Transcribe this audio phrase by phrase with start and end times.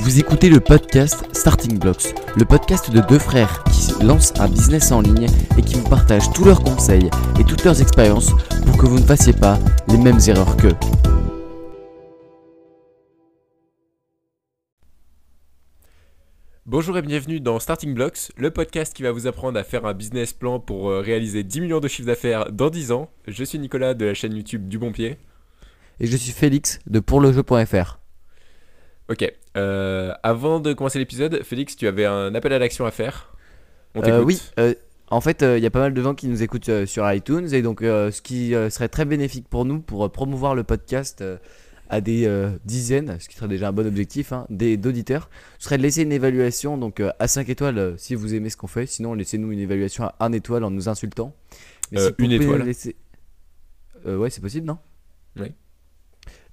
[0.00, 4.92] Vous écoutez le podcast Starting Blocks, le podcast de deux frères qui lancent un business
[4.92, 5.26] en ligne
[5.58, 8.30] et qui vous partagent tous leurs conseils et toutes leurs expériences
[8.64, 9.58] pour que vous ne fassiez pas
[9.88, 10.76] les mêmes erreurs qu'eux.
[16.64, 19.94] Bonjour et bienvenue dans Starting Blocks, le podcast qui va vous apprendre à faire un
[19.94, 23.10] business plan pour euh, réaliser 10 millions de chiffres d'affaires dans 10 ans.
[23.26, 25.16] Je suis Nicolas de la chaîne YouTube Du Bon Pied.
[25.98, 27.98] Et je suis Félix de pourlejeu.fr.
[29.10, 33.34] Ok, euh, avant de commencer l'épisode, Félix, tu avais un appel à l'action à faire?
[33.94, 34.24] On Euh, t'écoute.
[34.26, 34.74] oui, euh,
[35.10, 37.48] en fait, il y a pas mal de gens qui nous écoutent euh, sur iTunes
[37.52, 41.24] et donc euh, ce qui serait très bénéfique pour nous pour promouvoir le podcast
[41.90, 42.30] à des
[42.66, 46.02] dizaines, ce qui serait déjà un bon objectif, hein, des- d'auditeurs, ce serait de laisser
[46.02, 48.84] une évaluation donc à 5 étoiles si vous aimez ce qu'on fait.
[48.84, 51.34] Sinon, laissez-nous une évaluation à 1 étoile en nous insultant.
[51.92, 52.62] Mais si vous une étoile.
[52.64, 52.94] laisser-
[54.04, 54.76] ouais, c'est possible, non?
[55.40, 55.50] Oui.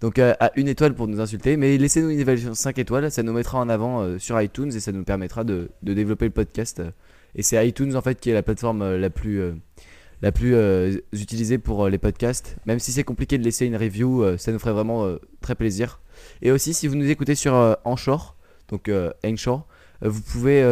[0.02, 3.24] Donc euh, à une étoile pour nous insulter, mais laissez-nous une évaluation 5 étoiles, ça
[3.24, 6.32] nous mettra en avant euh, sur iTunes et ça nous permettra de, de développer le
[6.32, 6.80] podcast.
[6.80, 6.92] euh,
[7.36, 9.42] et c'est iTunes en fait qui est la plateforme la plus,
[10.22, 10.56] la plus
[11.12, 12.56] utilisée pour les podcasts.
[12.66, 15.06] Même si c'est compliqué de laisser une review, ça nous ferait vraiment
[15.42, 16.00] très plaisir.
[16.42, 18.38] Et aussi si vous nous écoutez sur Anchor,
[18.70, 18.90] donc
[19.26, 19.68] Anchor,
[20.02, 20.64] vous pouvez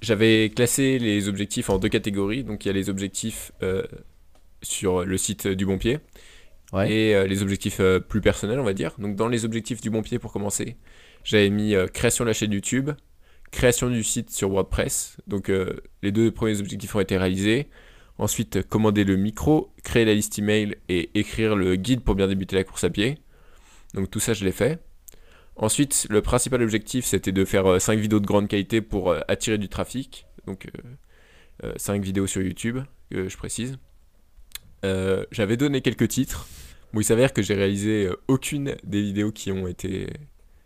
[0.00, 2.44] j'avais classé les objectifs en deux catégories.
[2.44, 3.82] Donc, il y a les objectifs euh,
[4.62, 6.00] sur le site du Bon Pied
[6.72, 6.92] Ouais.
[6.92, 8.94] et euh, les objectifs plus personnels, on va dire.
[8.98, 10.76] Donc, dans les objectifs du Bon Pied, pour commencer,
[11.24, 12.90] j'avais mis création de la chaîne YouTube,
[13.50, 15.16] création du site sur WordPress.
[15.26, 15.50] Donc,
[16.02, 17.68] les deux premiers objectifs ont été réalisés.
[18.18, 22.54] Ensuite, commander le micro, créer la liste email et écrire le guide pour bien débuter
[22.54, 23.18] la course à pied.
[23.94, 24.78] Donc tout ça, je l'ai fait.
[25.56, 29.58] Ensuite, le principal objectif, c'était de faire 5 vidéos de grande qualité pour euh, attirer
[29.58, 30.26] du trafic.
[30.46, 30.68] Donc
[31.76, 32.78] 5 vidéos sur YouTube,
[33.10, 33.78] que je précise.
[34.84, 36.46] Euh, J'avais donné quelques titres.
[36.92, 40.08] Bon, il s'avère que j'ai réalisé euh, aucune des vidéos qui ont été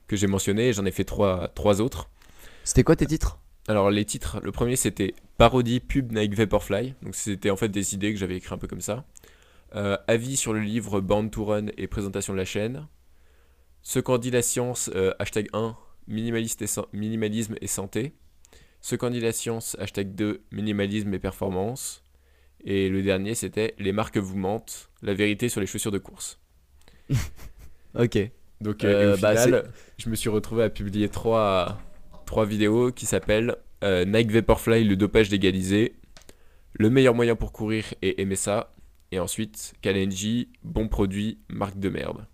[0.07, 0.73] que j'ai mentionnées.
[0.73, 2.09] J'en ai fait trois, trois autres.
[2.65, 3.39] C'était quoi tes titres?
[3.67, 7.95] Alors les titres, le premier c'était parodie pub Nike Vaporfly, donc c'était en fait des
[7.95, 9.07] idées que j'avais écrit un peu comme ça.
[9.75, 12.87] Euh, avis sur le livre Born to Run et présentation de la chaîne.
[13.85, 15.77] Ce qu'en dit la science, euh, hashtag 1,
[16.09, 18.15] minimaliste et minimalisme et santé.
[18.81, 22.03] Ce qu'en dit la science, hashtag 2, minimalisme et performance.
[22.65, 26.41] Et le dernier c'était les marques vous mentent, la vérité sur les chaussures de course.
[27.97, 28.19] Ok.
[28.61, 31.79] Donc euh, Euh, au bah, final, je me suis retrouvé à publier trois,
[32.27, 35.95] trois vidéos qui s'appellent euh, Nike Vaporfly, le dopage légalisé,
[36.73, 38.75] le meilleur moyen pour courir et aimer ça,
[39.13, 42.27] et ensuite Kalenji, bon produit, marque de merde.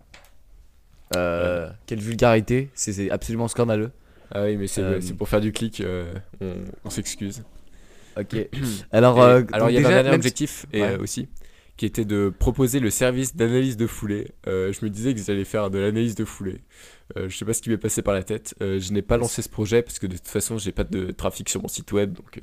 [1.15, 3.91] Euh, quelle vulgarité, c'est absolument scandaleux.
[4.33, 6.53] Ah oui, mais c'est Euh, pour faire du clic, euh, on,
[6.85, 7.43] on s'excuse.
[8.17, 8.35] Ok.
[8.91, 10.97] Alors, Et- alors il y avait un dernier objectif et, Ouais.
[10.97, 11.27] aussi,
[11.77, 14.31] qui était de proposer le service d'analyse de foulée.
[14.45, 16.61] Je me disais qu'ils allaient faire de l'analyse de foulée.
[17.15, 18.55] Je sais pas ce qui m'est passé par la tête.
[18.61, 21.49] Je n'ai pas lancé ce projet parce que de toute façon, j'ai pas de trafic
[21.49, 22.13] sur mon site web.
[22.13, 22.41] Donc,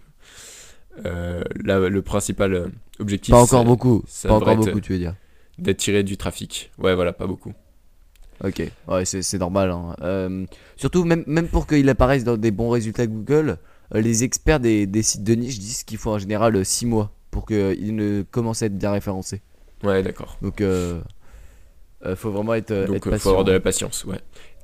[1.04, 4.04] là, le principal objectif, Pas encore beaucoup.
[4.22, 5.14] Pas encore beaucoup, tu veux dire.
[5.58, 6.70] d'attirer du trafic.
[6.78, 7.52] Ouais, voilà, pas beaucoup.
[8.44, 9.70] Ok, ouais, c'est normal.
[9.70, 9.96] hein.
[10.02, 10.46] Euh,
[10.76, 13.58] surtout, même, même pour qu'il apparaisse dans des bons résultats Google,
[13.94, 17.10] euh, les experts des, des sites de niche disent qu'il faut en général 6 mois
[17.30, 19.42] pour qu'il ne commence à être bien référencé.
[19.82, 20.38] Ouais, d'accord.
[20.40, 21.00] Donc, euh,
[22.06, 24.18] euh, faut vraiment être, euh, Donc, être faut avoir de la patience, ouais.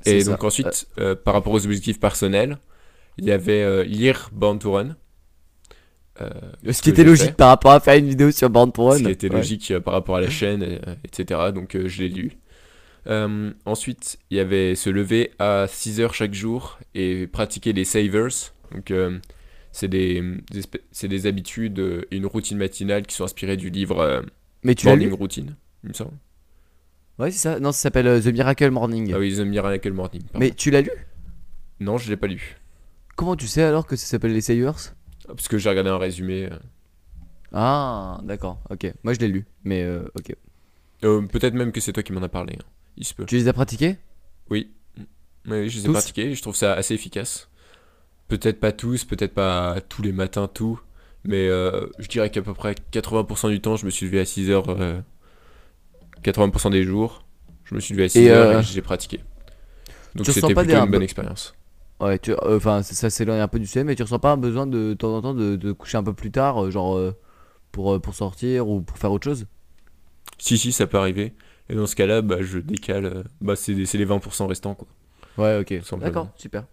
[0.06, 0.30] Et ça.
[0.32, 2.58] donc ensuite, euh, par rapport aux objectifs personnels,
[3.18, 4.96] il y avait euh, lire Born to Run.
[6.20, 6.30] Euh,
[6.66, 7.32] Euh, Ce qui était logique fait.
[7.36, 8.98] par rapport à faire une vidéo sur Born to Run.
[8.98, 9.36] Ce qui était Ouais.
[9.36, 11.40] logique euh, par rapport à la chaîne, euh, etc.
[11.52, 12.36] Donc euh, je l'ai lu.
[13.06, 17.84] Euh, ensuite, il y avait se lever à 6 heures chaque jour et pratiquer les
[17.84, 18.28] savers.
[18.72, 19.18] Donc euh,
[19.72, 24.00] c'est des, des des habitudes euh, et une routine matinale qui sont inspirées du livre
[24.00, 24.22] euh,
[24.62, 26.12] Mais tu Morning lu Routine, il me semble.
[27.18, 27.60] Ouais, c'est ça.
[27.60, 29.12] Non, ça s'appelle euh, The Miracle Morning.
[29.14, 30.22] Ah oui, The Miracle Morning.
[30.22, 30.38] pardon.
[30.40, 30.90] Mais tu l'as lu
[31.80, 32.56] Non, je l'ai pas lu.
[33.16, 34.94] Comment tu sais alors que ça s'appelle les Savers
[35.28, 36.46] Parce que j'ai regardé un résumé.
[36.50, 36.58] euh.
[37.52, 38.60] Ah, d'accord.
[38.70, 38.92] Ok.
[39.04, 39.44] Moi, je l'ai lu.
[39.62, 40.34] Mais euh, ok.
[41.04, 42.54] Euh, Peut-être même que c'est toi qui m'en as parlé.
[42.58, 42.64] hein.
[42.96, 43.26] Il se peut.
[43.26, 43.96] Tu les as pratiqués
[44.50, 44.70] Oui.
[45.46, 47.48] Je les ai Tous pratiqués et je trouve ça assez efficace.
[48.28, 50.80] Peut-être pas tous, peut-être pas tous les matins, tout.
[51.24, 54.24] Mais euh, je dirais qu'à peu près 80% du temps, je me suis levé à
[54.24, 55.02] 6h.
[56.22, 57.24] 80% des jours,
[57.64, 59.20] je me suis levé à 6h et, euh, j'ai pratiqué.
[60.14, 61.54] Donc c'était plutôt des- une bonne expérience.
[62.00, 64.36] Ouais, tu, euh, enfin, ça, s'éloigne un peu du sujet, mais tu ressens pas un
[64.36, 66.96] besoin de, de temps en temps de, de coucher un peu plus tard, euh, genre
[66.96, 67.14] euh,
[67.72, 69.46] pour, euh, pour sortir ou pour faire autre chose?
[70.38, 71.34] Si, si, ça peut arriver.
[71.70, 73.06] Et dans ce cas-là, bah, je décale.
[73.06, 74.74] euh, Bah, c'est des- c'est les 20% restants.
[74.74, 74.86] Quoi.
[75.38, 75.96] Ouais, ok.
[75.98, 76.64] D'accord, super.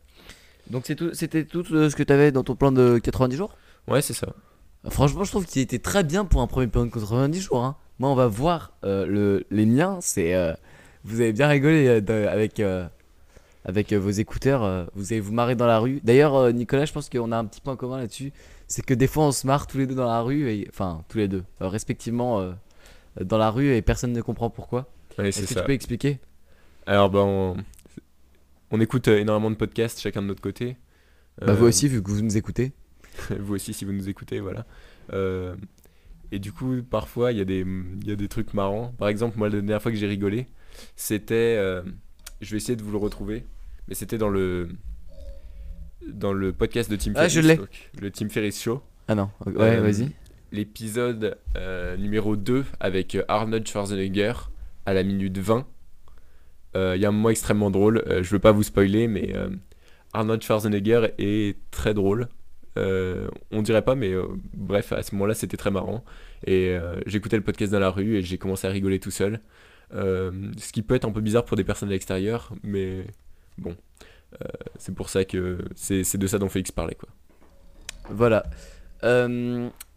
[0.70, 3.36] Donc c'est tout, c'était tout euh, ce que tu avais dans ton plan de 90
[3.38, 3.56] jours?
[3.88, 4.28] Ouais, c'est ça.
[4.90, 7.64] Franchement, je trouve qu'il était très bien pour un premier plan de 90 jours.
[7.64, 7.76] hein.
[8.00, 10.00] Moi, on va voir euh, le, les miens.
[10.02, 10.54] C'est, euh,
[11.04, 12.88] vous avez bien rigolé euh, de- avec, euh,
[13.66, 14.64] avec euh, vos écouteurs.
[14.64, 16.00] euh, vous allez vous marrer dans la rue.
[16.04, 18.32] D'ailleurs, euh, Nicolas, je pense qu'on a un petit point commun là-dessus.
[18.68, 20.50] C'est que des fois, on se marre tous les deux dans la rue.
[20.50, 22.52] Et, enfin, tous les deux, euh, respectivement, euh,
[23.20, 24.92] dans la rue et personne ne comprend pourquoi.
[25.18, 25.62] Ouais, Est-ce que ça.
[25.62, 26.20] tu peux expliquer?
[26.86, 27.58] Alors, bah, on...
[28.72, 30.78] on écoute euh, énormément de podcasts, chacun de notre côté.
[31.40, 32.72] Bah, vous Euh, aussi, vu que vous nous écoutez.
[33.40, 34.66] vous aussi si vous nous écoutez, voilà.
[35.14, 35.56] Euh,
[36.32, 37.66] et du coup, parfois, il y, a des-
[38.06, 38.94] y a des trucs marrants.
[38.98, 40.48] Par exemple, moi, la dernière fois que j'ai rigolé,
[40.96, 41.56] c'était...
[41.58, 41.82] euh,
[42.40, 43.46] je vais essayer de vous le retrouver,
[43.88, 44.70] mais c'était dans le...
[46.08, 47.34] Dans le podcast de Tim Ah, Ferriss.
[47.34, 47.60] je l'ai.
[48.02, 48.82] le Tim Ferriss Show.
[49.08, 50.10] Ah non, ouais, vas-y.
[50.52, 54.34] L'épisode euh, numéro 2 avec euh, Arnold Schwarzenegger
[54.86, 55.66] à la minute 20.
[56.76, 58.04] Euh, Il y a un moment extrêmement drôle.
[58.08, 59.50] Euh, je veux pas vous spoiler, mais euh,
[60.14, 62.28] Arnold Schwarzenegger est très drôle.
[62.78, 66.04] Euh, on dirait pas, mais euh, bref, à ce moment-là, c'était très marrant.
[66.46, 69.40] Et euh, j'écoutais le podcast dans la rue et j'ai commencé à rigoler tout seul.
[69.94, 73.06] Euh, ce qui peut être un peu bizarre pour des personnes de l'extérieur, mais
[73.58, 73.76] bon.
[74.42, 77.10] Euh, c'est pour ça que c'est c'est de ça dont Félix parlait, quoi.
[78.10, 78.44] Voilà.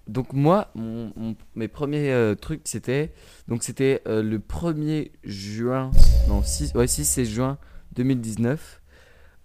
[0.06, 3.12] Donc moi, mon- mon- mes premiers euh, trucs, c'était
[3.48, 5.90] donc c'était euh, le 1er juin,
[6.28, 7.56] non 6, ouais 6 c'est juin
[7.96, 8.80] 2019.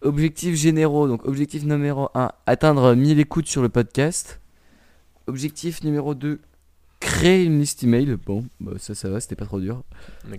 [0.02, 4.40] Objectifs généraux, donc objectif numéro 1, atteindre 1000 écoutes sur le podcast.
[5.28, 6.40] Objectif numéro 2,
[7.00, 8.18] créer une liste email.
[8.26, 9.84] Bon, bah, ça ça va, c'était pas trop dur.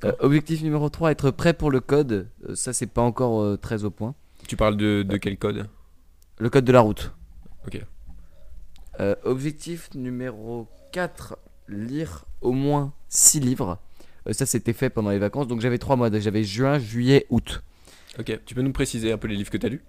[0.04, 2.26] Euh, objectif numéro 3, être prêt pour le code.
[2.54, 4.14] Ça c'est pas encore très au point.
[4.48, 5.66] Tu parles de, de quel code?
[6.38, 7.12] Le code de la route.
[7.66, 7.80] Ok.
[9.00, 11.38] Euh, objectif numéro 4,
[11.68, 13.78] lire au moins 6 livres.
[14.28, 15.48] Euh, ça, c'était fait pendant les vacances.
[15.48, 16.10] Donc, j'avais 3 mois.
[16.18, 17.62] J'avais juin, juillet, août.
[18.18, 19.82] Ok, tu peux nous préciser un peu les livres que tu as lus?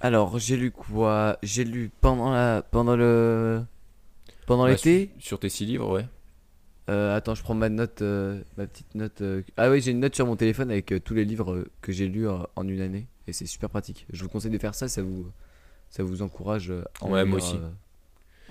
[0.00, 1.38] Alors, j'ai lu quoi?
[1.42, 3.62] J'ai lu pendant, la, pendant le.
[4.46, 5.10] Pendant Ouais, l'été?
[5.18, 6.06] sur, sur tes six livres, ouais.
[6.88, 8.00] Euh, attends, je prends ma note.
[8.00, 9.22] ma petite note.
[9.56, 12.26] Ah oui, j'ai une note sur mon téléphone avec tous les livres que j'ai lus
[12.28, 13.06] en une année.
[13.26, 14.06] Et c'est super pratique.
[14.10, 14.88] Je vous conseille de faire ça.
[14.88, 15.26] Ça vous,
[15.90, 16.72] ça vous encourage
[17.02, 17.56] en Ouais, moi aussi.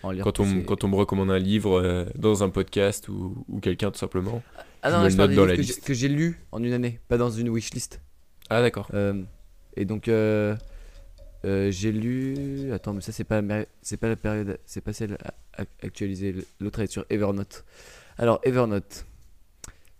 [0.01, 3.91] Quand on, quand on me recommande un livre euh, dans un podcast ou, ou quelqu'un
[3.91, 4.41] tout simplement.
[4.83, 5.83] Ah je non, me là, le je parle note des dans la que j'ai- liste.
[5.85, 7.99] que j'ai lus en une année, pas dans une wishlist.
[8.49, 8.89] Ah d'accord.
[8.93, 9.23] Euh,
[9.75, 10.55] et donc euh,
[11.45, 12.71] euh, j'ai lu.
[12.71, 15.17] Attends, mais ça c'est pas la c'est pas la période, c'est pas celle
[15.81, 16.35] actualisée.
[16.59, 17.65] L'autre est sur Evernote.
[18.17, 19.05] Alors Evernote,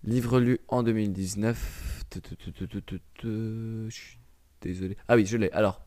[0.04, 2.06] livre lu en 2019.
[2.10, 4.18] Tu, tu, tu, tu, tu, tu, tu, Je suis
[4.62, 4.96] désolé.
[5.08, 5.52] Ah oui, je l'ai.
[5.52, 5.82] Alors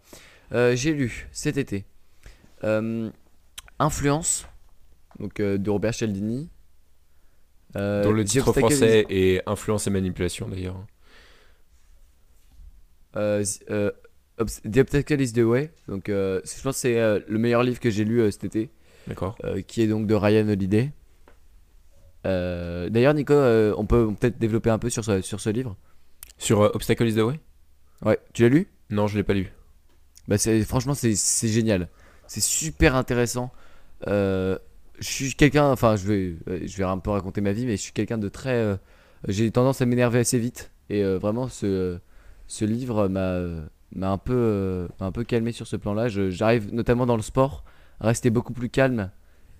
[0.53, 1.85] euh, j'ai lu cet été
[2.65, 3.09] euh,
[3.81, 4.47] Influence,
[5.19, 6.49] donc euh, de Robert Cialdini.
[7.77, 10.85] Euh, Dans le titre Obstacle is- français est Influence et Manipulation d'ailleurs.
[13.17, 13.91] Euh, euh,
[14.39, 15.71] The Obstacle is the Way.
[15.89, 18.71] Donc, euh, je pense que c'est euh, le meilleur livre que j'ai lu cet été,
[19.07, 19.37] D'accord.
[19.67, 20.93] qui est donc de Ryan Holiday.
[22.25, 25.77] D'ailleurs, Nico, on peut peut-être développer un peu sur ce, sur ce livre.
[26.39, 27.41] Sur Obstacle is the Way?
[28.03, 28.69] Ouais, tu l'as lu?
[28.91, 29.53] Non, je l'ai pas lu.
[30.29, 31.89] bah, c'est- Franchement, c'est c'est génial.
[32.27, 33.51] C'est super intéressant.
[34.09, 34.59] Euh,
[34.99, 37.77] je suis quelqu'un, enfin, je vais, euh, je vais un peu raconter ma vie, mais
[37.77, 38.55] je suis quelqu'un de très.
[38.55, 38.77] euh,
[39.29, 40.71] j'ai tendance à m'énerver assez vite.
[40.89, 41.99] Et vraiment, ce,
[42.49, 43.41] ce livre m'a
[43.95, 46.09] m'a un, peu, euh, un peu calmé sur ce plan-là.
[46.09, 47.65] Je- J'arrive notamment dans le sport
[48.01, 49.11] à rester beaucoup plus calme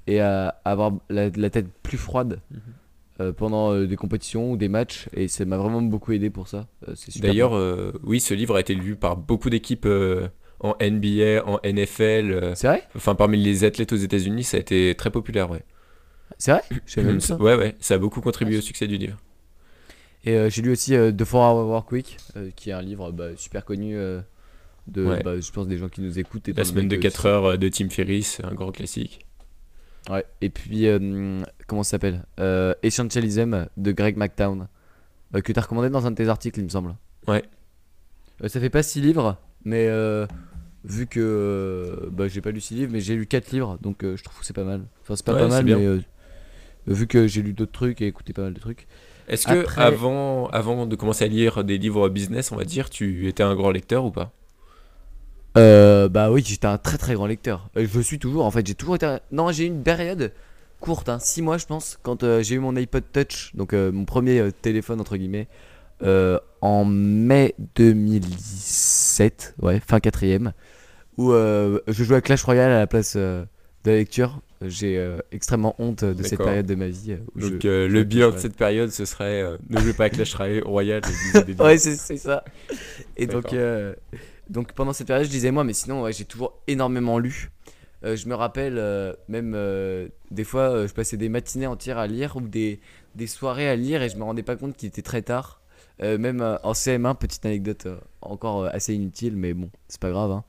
[0.07, 2.41] et à avoir la, la tête plus froide.
[2.51, 2.61] Mhm.
[3.21, 6.49] euh, pendant euh, des compétitions ou des matchs et ça m'a vraiment beaucoup aidé pour
[6.49, 6.67] ça.
[7.21, 7.53] D'ailleurs,
[8.03, 9.87] oui, ce livre a été lu par beaucoup d'équipes
[10.61, 12.31] en NBA, en NFL.
[12.33, 12.83] euh, c'est vrai?
[12.95, 15.63] enfin, parmi les athlètes aux États-Unis, ça a été très populaire, ouais.
[16.39, 16.63] C'est vrai?
[16.87, 17.37] J'avais même ça.
[17.37, 19.17] Ouais, ouais, ça a beaucoup contribué au succès du livre.
[20.25, 22.83] Et euh, j'ai lu aussi euh, The 4 Hour Work Week, euh, qui est un
[22.83, 25.23] livre bah, super connu de, Ouais.
[25.23, 26.49] bah, je pense, des gens qui nous écoutent.
[26.49, 29.27] La semaine de donné que 4 heures de Tim Ferriss, un grand classique.
[30.11, 30.25] Ouais.
[30.41, 30.87] Et puis,
[31.67, 32.25] comment ça s'appelle?
[32.83, 34.69] Essentialism de Greg McTown,
[35.33, 36.95] que tu as recommandé dans un de tes articles, il me semble.
[37.29, 37.45] Ouais.
[38.47, 39.89] Ça fait pas 6 livres, mais
[40.85, 44.03] vu que euh, bah, j'ai pas lu 6 livres, mais j'ai lu 4 livres, donc
[44.05, 44.83] euh, je trouve que c'est pas mal.
[45.03, 45.79] Enfin, c'est pas Ouais, pas mal, bien.
[45.79, 46.01] mais euh,
[46.87, 48.87] vu que j'ai lu d'autres trucs et écouté pas mal de trucs.
[49.29, 52.91] Est-ce que Après- avant, avant de commencer à lire des livres business, on va dire,
[52.91, 54.33] tu étais un grand lecteur ou pas?
[55.59, 57.69] Euh, bah oui, j'étais un très très grand lecteur.
[57.75, 59.07] Je le suis toujours, en fait, j'ai toujours été.
[59.07, 60.33] un- Non, j'ai eu une période
[60.81, 64.05] courte, 6 mois je pense, quand euh, j'ai eu mon iPod Touch, donc euh, mon
[64.07, 65.47] premier euh, téléphone entre guillemets,
[66.03, 70.53] euh, en mai 2017, ouais, fin quatrième,
[71.17, 73.45] où euh, je jouais à Clash Royale à la place euh,
[73.85, 74.41] de la lecture.
[74.63, 77.17] J'ai euh, extrêmement honte de cette période de ma vie.
[77.35, 80.35] où Donc je- le bilan de cette période, ce serait ne jouez pas à Clash
[80.35, 81.03] Royale.
[81.59, 82.45] Ouais, c'est ça.
[83.17, 83.55] Et donc,
[84.51, 87.51] donc pendant cette période, je disais moi, mais sinon, ouais, j'ai toujours énormément lu.
[88.05, 92.07] Euh, je me rappelle euh, même euh, des fois, je passais des matinées entières à
[92.07, 92.81] lire ou des,
[93.15, 95.60] des soirées à lire et je me rendais pas compte qu'il était très tard.
[96.03, 100.11] Euh, même euh, en CM1, petite anecdote euh, encore assez inutile, mais bon, c'est pas
[100.11, 100.31] grave.
[100.31, 100.45] hein.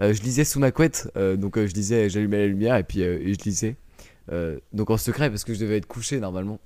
[0.00, 1.08] Je lisais sous ma couette,
[1.38, 3.76] donc je lisais, j'allumais la lumière et puis et je lisais.
[4.74, 6.60] Donc en secret parce que je devais être couché normalement.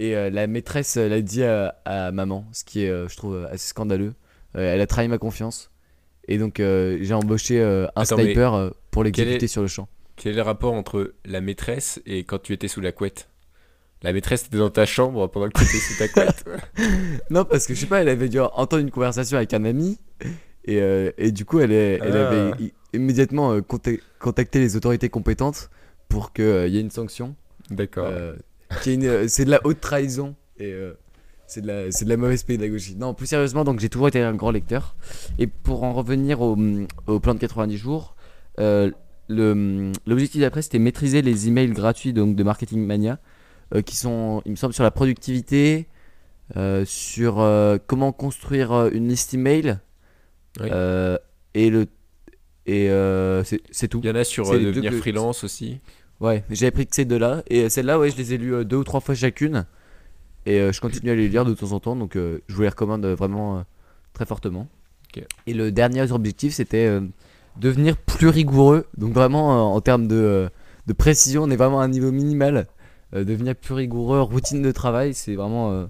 [0.00, 4.14] Et la maîtresse l'a dit à, à maman, ce qui est, je trouve, assez scandaleux.
[4.54, 5.70] Elle a trahi ma confiance.
[6.26, 9.86] Et donc j'ai embauché un Attends, sniper pour l'exécuter est- sur le champ.
[10.16, 13.28] Quel est le rapport entre la maîtresse et quand tu étais sous la couette?
[14.04, 16.44] La maîtresse était dans ta chambre pendant que tu étais sous ta couette.
[17.30, 19.98] Non, parce que je sais pas, elle avait dû entendre une conversation avec un ami.
[20.66, 22.28] Et, euh, et du coup, elle, est- elle Ah.
[22.28, 25.70] avait i- immédiatement euh, conta- contacté les autorités compétentes
[26.08, 27.34] pour qu'il y ait une sanction.
[27.70, 28.06] D'accord.
[28.10, 28.34] Euh,
[28.82, 30.92] qui est une- euh, c'est de la haute trahison et euh,
[31.46, 32.96] c'est de la c'est de la mauvaise pédagogie.
[32.96, 34.96] Non, plus sérieusement, donc j'ai toujours été un grand lecteur.
[35.38, 36.56] Et pour en revenir au,
[37.06, 38.16] au plan de 90 jours,
[38.58, 38.90] euh,
[39.28, 43.16] le l'objectif d'après c'était maîtriser les emails gratuits donc de Marketing Mania, euh,
[43.82, 45.86] qui sont, il me semble, sur la productivité,
[46.56, 49.78] euh, sur euh, comment construire euh, une liste email,
[50.60, 50.68] Oui.
[50.70, 51.18] euh,
[51.54, 51.86] et le
[52.66, 54.00] et euh, c'est tout.
[54.02, 55.80] Il y en a sur euh, devenir que- freelance aussi.
[56.20, 57.42] Ouais, j'avais pris que ces deux-là.
[57.48, 59.66] Et celles-là, ouais, je les ai lues euh, deux ou trois fois chacune.
[60.46, 61.96] Et euh, je continue à les lire de temps en temps.
[61.96, 63.62] Donc euh, je vous les recommande euh, vraiment euh,
[64.14, 64.68] très fortement.
[65.46, 67.00] Et le dernier objectif, c'était euh,
[67.56, 68.86] devenir plus rigoureux.
[68.96, 70.48] Donc vraiment, euh, en termes de, euh,
[70.86, 72.66] de précision, on est vraiment à un niveau minimal.
[73.14, 75.70] Euh, devenir plus rigoureux, routine de travail, c'est vraiment...
[75.72, 75.86] euh,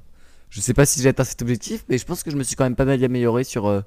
[0.51, 2.55] je sais pas si j'ai atteint cet objectif, mais je pense que je me suis
[2.55, 3.81] quand même pas mal amélioré sur, euh,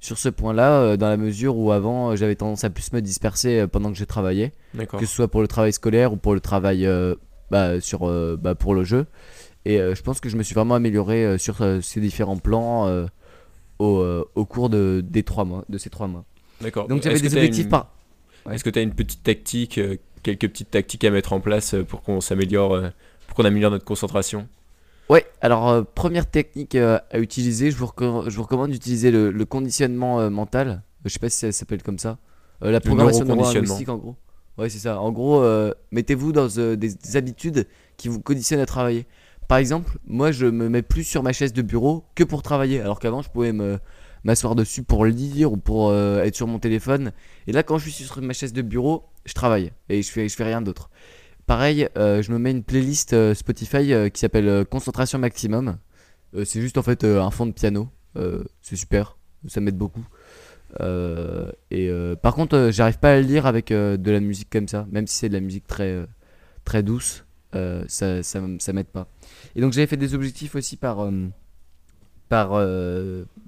[0.00, 3.92] sur ce point-là, dans la mesure où avant, j'avais tendance à plus me disperser pendant
[3.92, 4.52] que je travaillais
[4.98, 6.88] que ce soit pour le travail scolaire ou pour le travail
[7.50, 8.00] bah, sur,
[8.38, 9.06] bah, pour le jeu.
[9.64, 13.06] Et je pense que je me suis vraiment amélioré sur ces différents plans
[13.78, 16.24] au, au cours de, des trois mois, de ces trois mois.
[16.60, 16.88] D'accord.
[16.88, 17.92] Donc j'avais des objectifs une- par...
[18.46, 18.54] Ouais.
[18.54, 19.78] Est-ce que tu as une petite tactique,
[20.22, 22.88] quelques petites tactiques à mettre en place euh, pour qu'on s'améliore, euh,
[23.26, 24.48] pour qu'on améliore notre concentration
[25.08, 29.44] Ouais, alors euh, première technique à utiliser, je vous, je vous recommande d'utiliser le, le
[29.44, 30.82] conditionnement mental.
[31.04, 32.18] Je sais pas si ça s'appelle comme ça.
[32.60, 34.16] La programmation neurolinguistique en gros.
[34.60, 35.00] Ouais, c'est ça.
[35.00, 39.06] En gros, euh, mettez-vous dans euh, des, des habitudes qui vous conditionnent à travailler.
[39.48, 42.80] Par exemple, moi je me mets plus sur ma chaise de bureau que pour travailler,
[42.80, 43.78] alors qu'avant je pouvais me
[44.22, 47.12] m'asseoir dessus pour lire ou pour euh, être sur mon téléphone.
[47.46, 50.28] Et là, quand je suis sur ma chaise de bureau, je travaille et je fais,
[50.28, 50.90] je fais rien d'autre.
[51.46, 55.78] Pareil, euh, je me mets une playlist euh, Spotify euh, qui s'appelle Concentration Maximum.
[56.44, 57.88] C'est juste en fait un fond de piano.
[58.62, 59.16] C'est super,
[59.48, 60.04] ça m'aide beaucoup.
[60.78, 61.90] Et
[62.22, 65.16] par contre, j'arrive pas à le lire avec de la musique comme ça, même si
[65.16, 66.06] c'est de la musique très
[66.64, 69.08] très douce, ça ça, m'aide pas.
[69.56, 71.10] Et donc j'avais fait des objectifs aussi par
[72.28, 72.64] par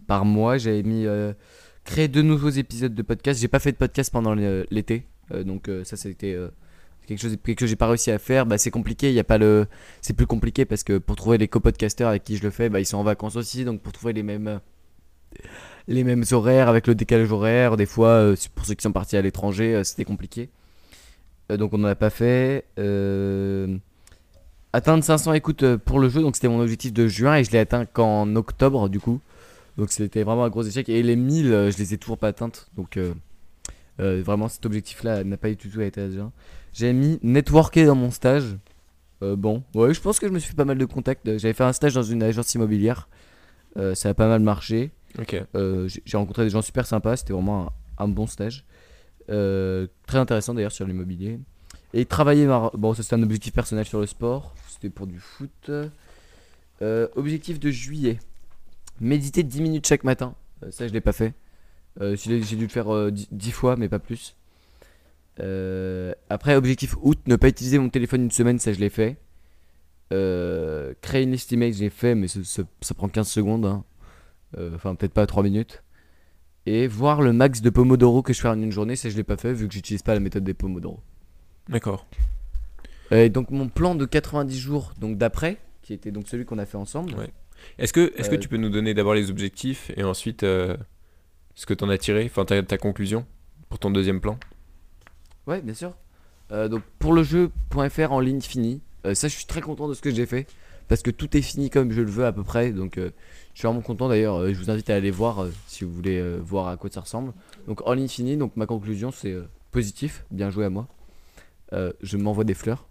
[0.09, 0.59] par mois.
[0.59, 1.07] J'avais mis
[1.85, 3.41] créer de nouveaux épisodes de podcast.
[3.41, 5.07] J'ai pas fait de podcast pendant l'été,
[5.45, 6.49] donc euh, ça c'était euh,
[7.07, 8.47] quelque chose que j'ai pas réussi à faire.
[8.47, 9.11] Bah c'est compliqué.
[9.11, 9.67] Il y a pas le
[10.01, 12.81] c'est plus compliqué parce que pour trouver les copodcasters avec qui je le fais, bah
[12.81, 14.59] ils sont en vacances aussi, donc pour trouver les mêmes euh,
[15.89, 17.77] les mêmes horaires avec le décalage horaire.
[17.77, 20.49] Des fois, euh, pour ceux qui sont partis à l'étranger, euh, c'était compliqué.
[21.51, 22.65] Euh, donc on n'en a pas fait.
[22.79, 23.79] Euh,
[24.75, 27.51] Atteindre 500 écoutes euh, pour le jeu, donc c'était mon objectif de juin et je
[27.51, 29.21] l'ai atteint qu'en octobre du coup.
[29.77, 30.89] Donc c'était vraiment un gros échec.
[30.89, 32.69] Et les 1000, euh, je les ai toujours pas atteintes.
[32.77, 33.13] Donc euh,
[34.03, 36.33] euh, vraiment cet objectif-là n'a pas du tout été atteint.
[36.73, 38.57] J'ai mis networker dans mon stage.
[39.23, 41.25] Euh, bon, ouais, je pense que je me suis fait pas mal de contacts.
[41.39, 43.09] J'avais fait un stage dans une agence immobilière.
[43.77, 44.91] Euh, ça a pas mal marché.
[45.19, 45.41] Ok.
[45.55, 47.17] Euh, j'ai rencontré des gens super sympas.
[47.17, 48.65] C'était vraiment un, un bon stage.
[49.31, 51.39] Euh, très intéressant d'ailleurs sur l'immobilier.
[51.95, 54.55] Et travailler, mar- bon, ça c'était un objectif personnel sur le sport.
[54.69, 55.71] C'était pour du foot.
[56.81, 58.19] Euh, objectif de juillet.
[59.01, 60.35] Méditer 10 minutes chaque matin.
[60.65, 61.35] Euh, ça, je l'ai pas fait.
[62.01, 64.35] Euh, j'ai dû le faire euh, 10, 10 fois, mais pas plus.
[65.41, 69.17] Euh, après, objectif août, ne pas utiliser mon téléphone une semaine, ça je l'ai fait.
[70.13, 73.65] Euh, créer une liste email, j'ai fait, mais ça, ça- ça prend 15 secondes.
[73.67, 73.85] hein.
[74.59, 75.83] Euh, Enfin, peut-être pas 3 minutes.
[76.67, 79.25] Et voir le max de Pomodoro que je fais en une journée, ça je l'ai
[79.25, 81.01] pas fait vu que j'utilise pas la méthode des Pomodoro.
[81.69, 82.07] D'accord.
[83.11, 86.59] Euh, Et donc mon plan de 90 jours, donc d'après, qui était donc celui qu'on
[86.59, 87.15] a fait ensemble.
[87.15, 87.31] Ouais.
[87.79, 90.77] Est-ce que, que Euh, tu peux nous donner d'abord les objectifs et ensuite euh,
[91.55, 93.27] ce que t'en as tiré, enfin ta, ta conclusion
[93.69, 94.39] pour ton deuxième plan?
[95.47, 95.95] Ouais, bien sûr.
[96.53, 99.95] Euh, donc pour le jeu.fr en ligne fini, euh, ça je suis très content de
[99.95, 100.47] ce que j'ai fait
[100.89, 102.73] parce que tout est fini comme je le veux à peu près.
[102.73, 103.11] Donc euh,
[103.55, 104.47] je suis vraiment content d'ailleurs.
[104.49, 107.33] je vous invite à aller voir si vous voulez voir à quoi ça ressemble.
[107.67, 109.35] Donc en ligne fini, donc ma conclusion c'est
[109.71, 110.87] positif, bien joué à moi.
[111.73, 112.87] Je m'envoie des fleurs.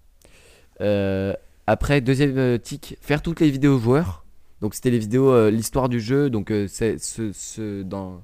[1.68, 4.26] Après deuxième tic, faire toutes les vidéos joueurs.
[4.62, 6.30] Donc c'était les vidéos l'histoire du jeu.
[6.30, 8.24] Donc c'est ce, ce dans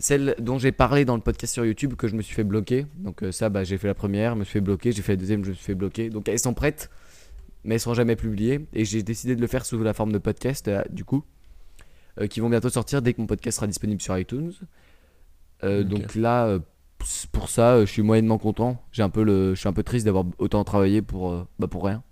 [0.00, 2.86] celle dont j'ai parlé dans le podcast sur YouTube que je me suis fait bloquer.
[2.96, 5.12] Donc euh, ça, bah, j'ai fait la première, je me suis fait bloquer, j'ai fait
[5.12, 6.08] la deuxième, je me suis fait bloquer.
[6.08, 6.90] Donc elles sont prêtes,
[7.64, 8.66] mais elles seront jamais publiées.
[8.72, 11.22] Et j'ai décidé de le faire sous la forme de podcast, euh, du coup,
[12.18, 14.52] euh, qui vont bientôt sortir dès que mon podcast sera disponible sur iTunes.
[15.62, 16.58] Donc là,
[17.32, 18.82] pour ça, je suis moyennement content.
[18.92, 21.84] J'ai un peu le, je suis un peu triste d'avoir autant travaillé pour, bah, pour
[21.84, 22.02] rien.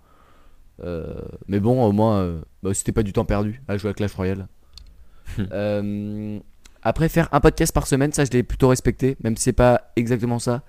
[1.47, 4.47] Mais bon, au moins, bah, c'était pas du temps perdu à jouer à Clash Royale.
[6.89, 9.91] Après, faire un podcast par semaine, ça je l'ai plutôt respecté, même si c'est pas
[9.95, 10.63] exactement ça.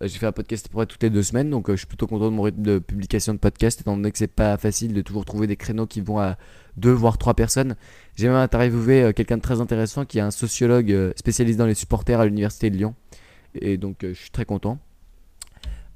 [0.00, 2.06] Euh, j'ai fait un podcast pour toutes les deux semaines, donc euh, je suis plutôt
[2.06, 5.02] content de mon rythme de publication de podcast, étant donné que c'est pas facile de
[5.02, 6.36] toujours trouver des créneaux qui vont à
[6.76, 7.74] deux voire trois personnes.
[8.14, 11.74] J'ai même interviewé euh, quelqu'un de très intéressant qui est un sociologue spécialisé dans les
[11.74, 12.94] supporters à l'université de Lyon,
[13.60, 14.78] et donc je suis très content.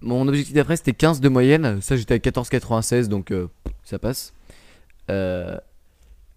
[0.01, 3.33] Mon objectif d'après c'était 15 de moyenne, ça j'étais à 14,96 donc
[3.85, 4.33] ça passe.
[5.11, 5.57] Euh,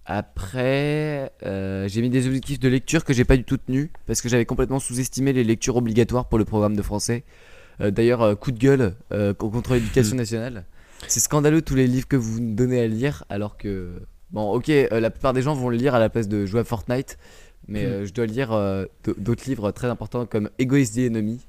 [0.05, 4.21] après, euh, j'ai mis des objectifs de lecture que j'ai pas du tout tenus parce
[4.21, 7.23] que j'avais complètement sous-estimé les lectures obligatoires pour le programme de français.
[7.81, 8.95] Euh, D'ailleurs, euh, coup de gueule
[9.37, 10.65] contre l'éducation nationale.
[11.07, 13.91] C'est scandaleux tous les livres que vous nous donnez à lire alors que.
[14.31, 16.63] Bon, ok, la plupart des gens vont le lire à la place de jouer à
[16.63, 17.17] Fortnite,
[17.67, 18.57] mais euh, je dois lire
[19.17, 21.39] d'autres livres très importants comme Egoist the Enemy.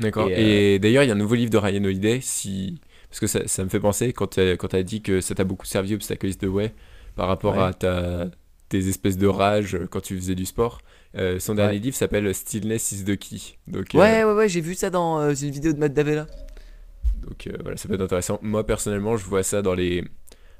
[0.00, 0.28] D'accord.
[0.28, 2.80] Et, Et, d'ailleurs, il y a un nouveau livre de Ryan Holiday, si...
[3.08, 5.66] parce que ça, ça me fait penser quand tu as dit que ça t'a beaucoup
[5.66, 6.72] servi Obstacle the Way
[7.16, 7.62] par rapport Ouais.
[7.64, 8.26] à ta...
[8.68, 10.80] tes espèces de rage quand tu faisais du sport.
[11.16, 11.78] Euh, son dernier Ouais.
[11.78, 13.56] livre s'appelle Stillness is the Key.
[13.68, 16.26] Donc, euh, Ouais, ouais, ouais, j'ai vu ça dans euh, une vidéo de Matt Davella.
[17.22, 18.38] donc voilà, ça peut être intéressant.
[18.42, 20.04] Moi, personnellement, je vois ça dans, les...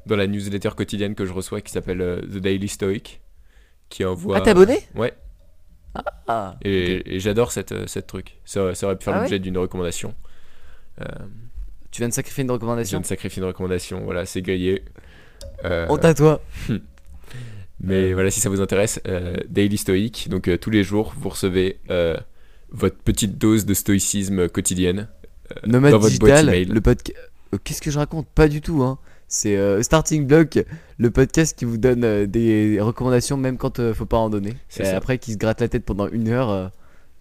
[0.06, 3.20] dans la newsletter quotidienne que je reçois qui s'appelle The Daily Stoic,
[3.88, 4.38] qui envoie.
[4.38, 4.78] Ah, t'es abonné?
[4.94, 5.12] Ouais,
[6.28, 8.36] Ah, et, et j'adore cette, cette truc.
[8.44, 9.22] Ça, ça aurait pu faire Ah ouais?
[9.24, 10.14] l'objet d'une recommandation.
[11.90, 14.82] Tu viens de sacrifier une je recommandation viens de sacrifier une recommandation, voilà, c'est grillé.
[15.64, 16.40] Euh, Honte à toi.
[17.80, 21.28] Mais voilà, si ça vous intéresse, euh, Daily Stoic, donc euh, tous les jours, vous
[21.28, 22.16] recevez euh,
[22.70, 25.08] votre petite dose de stoïcisme quotidienne.
[25.52, 26.64] euh, dans votre boîte Digital, email.
[26.66, 27.18] le podcast.
[27.64, 28.26] Qu'est-ce que je raconte?
[28.28, 28.98] Pas du tout, hein.
[29.28, 30.58] C'est euh, Starting Block,
[30.98, 34.54] le podcast qui vous donne euh, des recommandations même quand euh, faut pas en donner.
[34.68, 36.68] C'est après, qui se gratte la tête pendant une heure euh,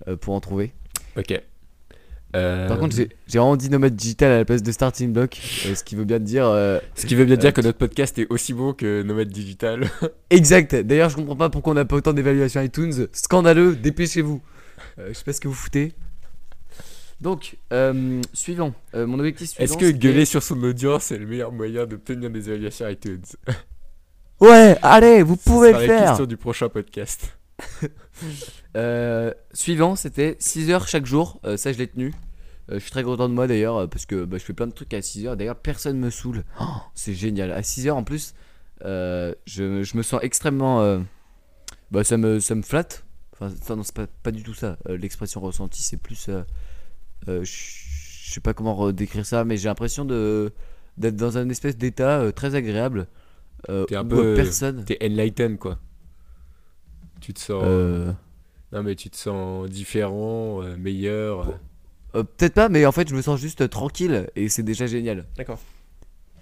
[0.07, 0.71] euh, pour en trouver.
[1.17, 1.41] Ok.
[2.35, 5.73] Euh, Par contre, j'ai vraiment dit Nomade Digital à la place de Starting Block, euh,
[5.73, 6.45] ce qui veut bien dire.
[6.47, 9.89] euh, ce qui veut bien dire que notre podcast est aussi beau que Nomade Digital.
[10.29, 10.75] Exact.
[10.75, 13.07] D'ailleurs, je comprends pas pourquoi on n'a pas autant d'évaluations iTunes.
[13.13, 14.41] Scandaleux, dépêchez-vous.
[14.97, 15.93] Je sais pas ce que vous foutez.
[17.21, 17.55] Donc,
[18.33, 18.73] suivant.
[18.93, 19.63] Mon objectif suivant.
[19.63, 23.21] Est-ce que gueuler sur son audience est le meilleur moyen d'obtenir des évaluations iTunes?
[24.41, 26.07] Ouais, allez, vous pouvez le la faire.
[26.09, 27.37] question du prochain podcast.
[28.75, 31.39] Euh, suivant, c'était 6 heures chaque jour.
[31.45, 32.13] Euh, ça, je l'ai tenu.
[32.69, 34.73] Euh, je suis très content de moi d'ailleurs parce que bah, je fais plein de
[34.73, 35.37] trucs à 6 heures.
[35.37, 36.43] D'ailleurs, personne me saoule.
[36.59, 37.51] Oh, c'est génial.
[37.51, 38.33] À 6 heures en plus,
[38.81, 40.99] je, je me sens extrêmement.
[41.91, 43.05] bah, ça, me, ça me flatte.
[43.33, 44.77] Enfin, non, c'est pas, pas du tout ça.
[44.87, 46.29] L'expression ressentie, c'est plus.
[47.27, 50.51] je sais pas comment décrire ça, mais j'ai l'impression de
[50.97, 53.07] d'être dans un espèce d'état très agréable.
[53.67, 54.83] T'es un peu- personne.
[54.85, 55.79] T'es enlightened quoi.
[57.21, 57.63] Tu te sens.
[58.71, 61.49] Non mais tu te sens différent, euh, meilleur.
[61.49, 62.19] euh.
[62.19, 65.25] euh, Peut-être pas, mais en fait, je me sens juste tranquille et c'est déjà génial.
[65.37, 65.59] D'accord.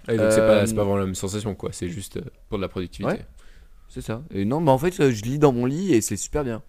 [0.08, 2.68] donc c'est pas, c'est pas vraiment la même sensation quoi, c'est juste pour de la
[2.68, 3.12] productivité.
[3.14, 3.24] Ouais.
[3.88, 4.22] C'est ça.
[4.32, 6.62] Et non, bah en fait, je lis dans mon lit et c'est super bien.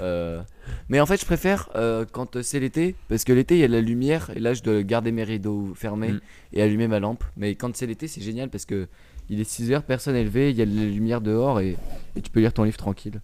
[0.00, 0.40] Euh,
[0.88, 3.68] mais en fait, je préfère euh, quand c'est l'été, parce que l'été il y a
[3.68, 6.20] de la lumière et là je dois garder mes rideaux fermés Mm.
[6.54, 7.24] et allumer ma lampe.
[7.36, 8.88] Mais quand c'est l'été, c'est génial parce que
[9.30, 11.76] il est 6 heures, personne est levé, il y a de la lumière dehors et,
[12.16, 13.20] et tu peux lire ton livre tranquille.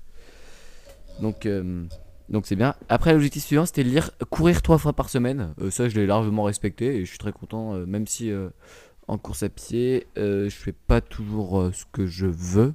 [1.20, 1.84] Donc euh,
[2.28, 2.74] donc c'est bien.
[2.88, 5.54] Après, l'objectif suivant c'était de lire courir trois fois par semaine.
[5.60, 8.32] Euh, ça, je l'ai largement respecté et je suis très content, euh, même si
[9.08, 12.74] en course à pied, je fais pas toujours ce que je veux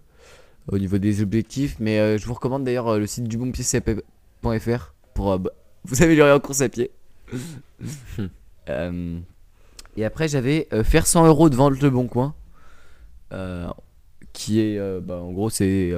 [0.67, 1.77] au niveau des objectifs.
[1.79, 5.51] Mais je vous recommande d'ailleurs le site du bonpiedcp.fr pour bah,
[5.85, 6.91] vous améliorer en course à pied.
[9.97, 12.35] Et après, j'avais faire 100 euros de vente le bon coin.
[14.33, 15.93] qui est, bah, en gros, c'est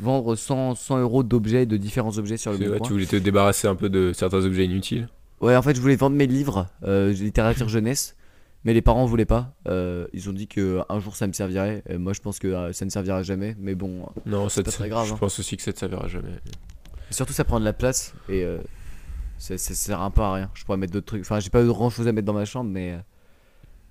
[0.00, 2.86] vendre 100, 100 euros d'objets, de différents objets sur le C'est bon coin.
[2.86, 5.08] tu voulais te débarrasser un peu de certains objets inutiles.
[5.40, 8.16] Ouais, en fait, je voulais vendre mes livres, euh, littérature jeunesse,
[8.64, 9.54] mais les parents voulaient pas.
[9.68, 11.82] Euh, ils ont dit que un jour ça me servirait.
[11.88, 13.54] Et moi, je pense que euh, ça ne servira jamais.
[13.58, 15.16] Mais bon, euh, Non, ça pas très grave, Je hein.
[15.18, 16.32] pense aussi que ça te servira jamais.
[17.10, 18.44] surtout ça prend de la place et
[19.38, 20.50] ça, ça sert un peu à rien.
[20.54, 21.20] Je pourrais mettre d'autres trucs.
[21.22, 22.98] Enfin, j'ai pas grand chose à mettre dans ma chambre, mais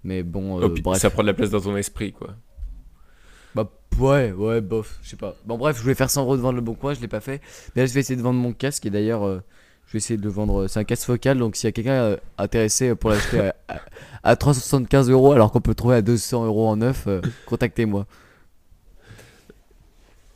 [0.03, 0.99] mais bon, bref.
[0.99, 2.35] Ça prend de la place dans ton esprit, quoi.
[3.55, 5.35] Bah ouais, ouais, bof, je sais pas.
[5.45, 7.21] Bon bref, je voulais faire 100 euros de vendre le bon coin, je l'ai pas
[7.21, 7.41] fait.
[7.75, 9.41] Mais là, je vais essayer de vendre mon casque et d'ailleurs, euh,
[9.87, 10.67] je vais essayer de le vendre.
[10.67, 13.81] C'est un casque focal, donc s'il y a quelqu'un euh, intéressé pour l'acheter à, à,
[14.23, 18.05] à 375 euros alors qu'on peut le trouver à 200 euros en neuf, euh, contactez-moi.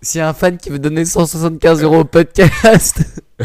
[0.01, 3.03] S'il y a un fan qui veut donner 175 euros au podcast.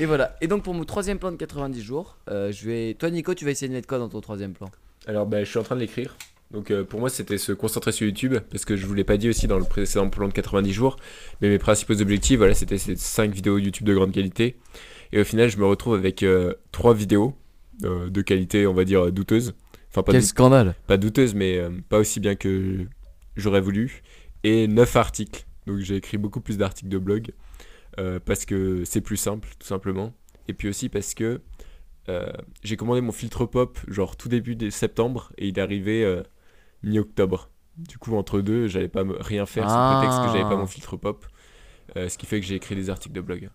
[0.00, 0.36] et voilà.
[0.40, 2.94] Et donc pour mon troisième plan de 90 jours, euh, je vais.
[2.94, 4.70] Toi Nico, tu vas essayer de mettre quoi dans ton troisième plan?
[5.06, 6.16] Alors, bah, je suis en train de l'écrire.
[6.50, 8.36] Donc, euh, pour moi, c'était se concentrer sur YouTube.
[8.50, 10.96] Parce que je vous l'ai pas dit aussi dans le précédent plan de 90 jours.
[11.40, 14.56] Mais mes principaux objectifs, voilà, c'était ces 5 vidéos YouTube de grande qualité.
[15.12, 16.24] Et au final, je me retrouve avec
[16.72, 17.34] 3 vidéos
[17.84, 19.54] euh, de qualité, on va dire, douteuse.
[19.90, 22.86] Enfin, pas, Quel scandale pas douteuse, mais euh, pas aussi bien que
[23.36, 24.02] j'aurais voulu.
[24.44, 25.44] Et 9 articles.
[25.66, 27.32] Donc, j'ai écrit beaucoup plus d'articles de blog.
[27.98, 30.12] euh, parce que c'est plus simple, tout simplement.
[30.48, 31.40] Et puis aussi parce que
[32.08, 36.04] euh, j'ai commandé mon filtre pop, genre tout début de septembre, et il est arrivé
[36.04, 36.22] euh,
[36.84, 37.50] mi-octobre.
[37.76, 39.98] Du coup, entre deux, j'allais pas rien faire sous Ah.
[39.98, 41.26] prétexte que j'avais pas mon filtre pop.
[41.96, 43.50] Euh, ce qui fait que j'ai écrit des articles de blog.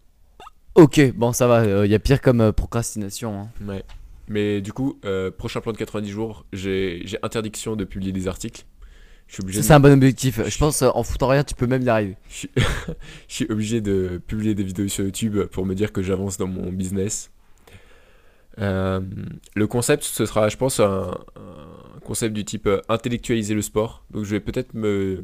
[0.75, 3.39] Ok, bon ça va, il y a pire comme euh, procrastination.
[3.41, 3.49] hein.
[3.65, 3.83] Ouais.
[4.27, 8.65] Mais du coup, euh, prochain plan de 90 jours, j'ai interdiction de publier des articles.
[9.43, 10.41] De C'est un bon objectif.
[10.47, 12.17] Je pense euh, en foutant rien, tu peux même y arriver.
[12.29, 12.49] Je suis,
[13.27, 16.47] je suis obligé de publier des vidéos sur YouTube pour me dire que j'avance dans
[16.47, 17.31] mon business.
[18.59, 18.99] Euh,
[19.55, 24.03] le concept, ce sera, je pense, un, un concept du type euh, intellectualiser le sport.
[24.09, 25.23] Donc je vais peut-être me,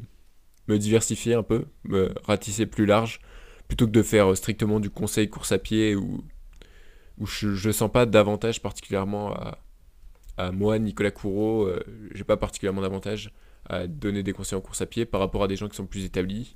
[0.68, 3.22] me diversifier un peu, me ratisser plus large,
[3.68, 6.24] plutôt que de faire euh, strictement du conseil course à pied où,
[7.18, 9.58] où je ne sens pas d'avantage particulièrement à,
[10.38, 11.66] à moi, Nicolas Courreau.
[11.66, 11.80] euh,
[12.14, 13.32] J'ai pas particulièrement d'avantage
[13.68, 15.88] à donner des conseils en course à pied par rapport à des gens qui sont
[15.88, 16.56] plus établis.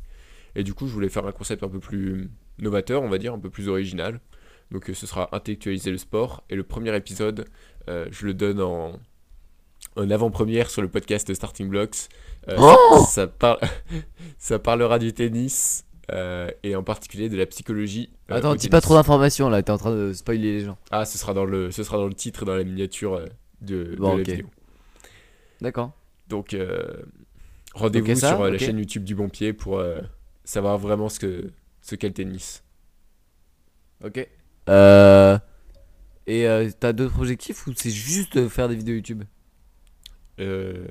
[0.54, 3.34] Et du coup, je voulais faire un concept un peu plus novateur, on va dire,
[3.34, 4.20] un peu plus original.
[4.70, 6.44] Donc euh, ce sera intellectualiser le sport.
[6.52, 7.46] Et le premier épisode,
[7.88, 9.00] je le donne en,
[10.00, 12.08] en avant-première sur le podcast Starting Blocks.
[12.48, 13.60] Euh, Oh ça, par-
[14.38, 18.10] ça parlera du tennis euh, et en particulier de la psychologie.
[18.32, 20.78] euh, Attends, dis pas trop d'informations là, t'es en train de spoiler les gens.
[20.92, 23.26] Ah, ce sera dans le, ce sera dans le titre et dans la miniature euh,
[23.62, 24.48] de, la vidéo.
[25.62, 25.92] D'accord.
[26.30, 27.02] Donc, euh,
[27.74, 30.00] rendez-vous sur euh, la chaîne YouTube du Bon Pied pour euh,
[30.46, 32.64] savoir vraiment ce que ce qu'est le tennis.
[34.04, 34.26] Ok.
[34.70, 35.38] Euh.
[36.28, 39.24] Et euh, t'as d'autres objectifs ou c'est juste de faire des vidéos YouTube?
[40.40, 40.88] Euh,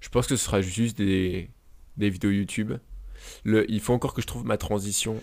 [0.00, 1.48] je pense que ce sera juste des,
[1.96, 2.72] des vidéos YouTube.
[3.44, 5.20] Le, il faut encore que je trouve ma transition.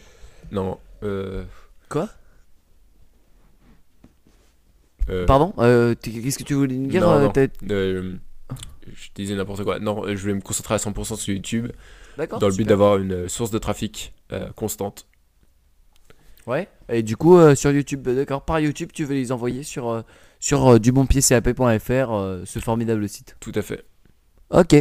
[0.51, 0.79] Non.
[1.03, 1.43] Euh,
[1.89, 2.09] Quoi?
[5.09, 5.53] Euh, Pardon?
[5.57, 7.31] Euh, Qu'est-ce que tu voulais me dire Non, non.
[7.63, 9.79] je disais n'importe quoi.
[9.79, 11.71] Non, je vais me concentrer à 100% sur YouTube
[12.17, 12.39] D'accord.
[12.39, 14.13] dans le but d'avoir une source de trafic
[14.55, 15.07] constante.
[16.45, 16.67] Ouais.
[16.89, 18.45] Et du coup, sur YouTube, d'accord.
[18.45, 20.03] Par YouTube, tu veux les envoyer sur,
[20.39, 23.35] sur euh, dubonpiedcap.fr, euh, ce formidable site.
[23.39, 23.85] Tout à fait.
[24.49, 24.75] Ok.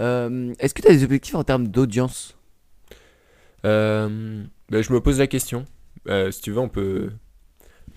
[0.00, 2.36] Euh, Est-ce que tu as des objectifs en termes d'audience?
[3.64, 5.64] Euh, ben, je me pose la question.
[6.08, 7.10] Euh, si tu veux, on peut.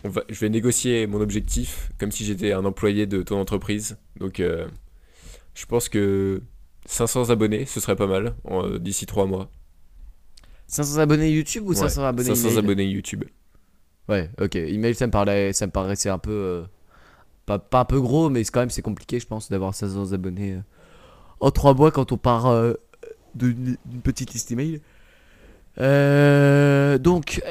[0.03, 3.97] On va, je vais négocier mon objectif comme si j'étais un employé de ton entreprise.
[4.19, 4.67] Donc, euh,
[5.53, 6.41] je pense que
[6.87, 8.33] 500 abonnés, ce serait pas mal
[8.79, 9.51] d'ici 3 mois.
[10.67, 12.57] 500 abonnés YouTube ou Ouais, 500 abonnés 500 email?
[12.59, 13.25] abonnés YouTube.
[14.09, 14.55] Ouais, ok.
[14.55, 16.63] Email, ça me, parlait, ça me paraissait un peu.
[17.57, 20.53] Pas, pas un peu gros, mais quand même c'est compliqué, je pense, d'avoir 500 abonnés
[20.53, 20.61] euh,
[21.39, 22.73] en 3 mois quand on part euh,
[23.35, 24.81] d'une petite liste email.
[25.79, 27.41] Euh, donc,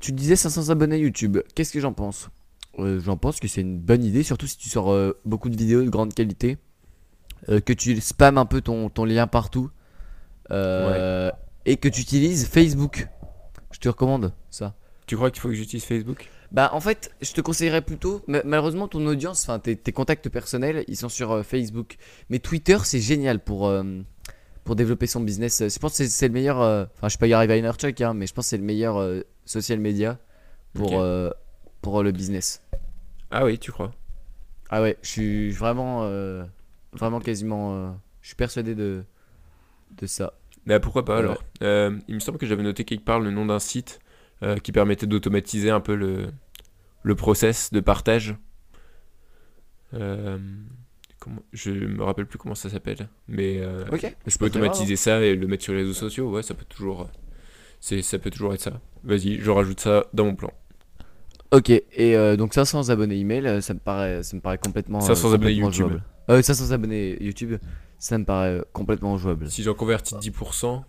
[0.00, 1.38] tu disais 500 abonnés YouTube.
[1.54, 2.30] Qu'est-ce que j'en pense?
[2.78, 5.90] J'en pense que c'est une bonne idée, surtout si tu sors beaucoup de vidéos de
[5.90, 6.58] grande qualité,
[7.48, 9.70] que tu spammes un peu ton, ton lien partout.
[10.50, 13.08] Et que tu utilises Facebook.
[13.72, 14.74] Je te recommande ça.
[15.06, 16.28] Tu crois qu'il faut que j'utilise Facebook?
[16.50, 20.28] Bah en fait, je te conseillerais plutôt, ma- malheureusement ton audience, enfin tes, tes contacts
[20.30, 21.96] personnels, ils sont sur euh, Facebook.
[22.30, 23.84] Mais Twitter, c'est génial pour, euh,
[24.64, 25.60] pour développer son business.
[25.60, 28.14] Euh, Je pense que c'est- le meilleur, euh, enfin je suis pas Gary Vaynerchuk, hein,
[28.14, 30.18] mais je pense que c'est le meilleur euh, social media
[30.72, 31.30] pour, euh,
[31.82, 32.62] pour euh, le business.
[33.30, 33.92] Ah oui, tu crois?
[34.70, 36.44] Ah ouais, je suis vraiment, euh,
[36.92, 37.90] vraiment quasiment, euh,
[38.22, 39.04] je suis persuadé de,
[40.00, 40.32] de ça.
[40.64, 41.42] Mais pourquoi pas alors?
[41.62, 44.07] Euh, Il me semble que j'avais noté quelque part le nom d'un site euh,
[44.62, 46.28] qui permettait d'automatiser un peu le,
[47.02, 48.36] le process de partage.
[49.94, 50.38] Euh,
[51.18, 53.84] comment, je me rappelle plus comment ça s'appelle, mais euh,
[54.26, 56.30] je peux automatiser ça et le mettre sur les réseaux sociaux.
[56.30, 57.08] Ouais, ça peut toujours,
[57.80, 58.80] c'est, ça peut toujours être ça.
[59.04, 60.52] Vas-y, je rajoute ça dans mon plan.
[61.50, 65.00] Ok, et euh, donc 500 abonnés email, euh, ça me paraît, ça me paraît complètement.
[65.00, 65.72] 500 abonnés YouTube.
[65.88, 66.02] jouable.
[66.28, 67.54] Euh, 500 abonnés YouTube,
[67.98, 69.50] ça me paraît euh, complètement jouable.
[69.50, 70.82] Si j'en convertis 10%,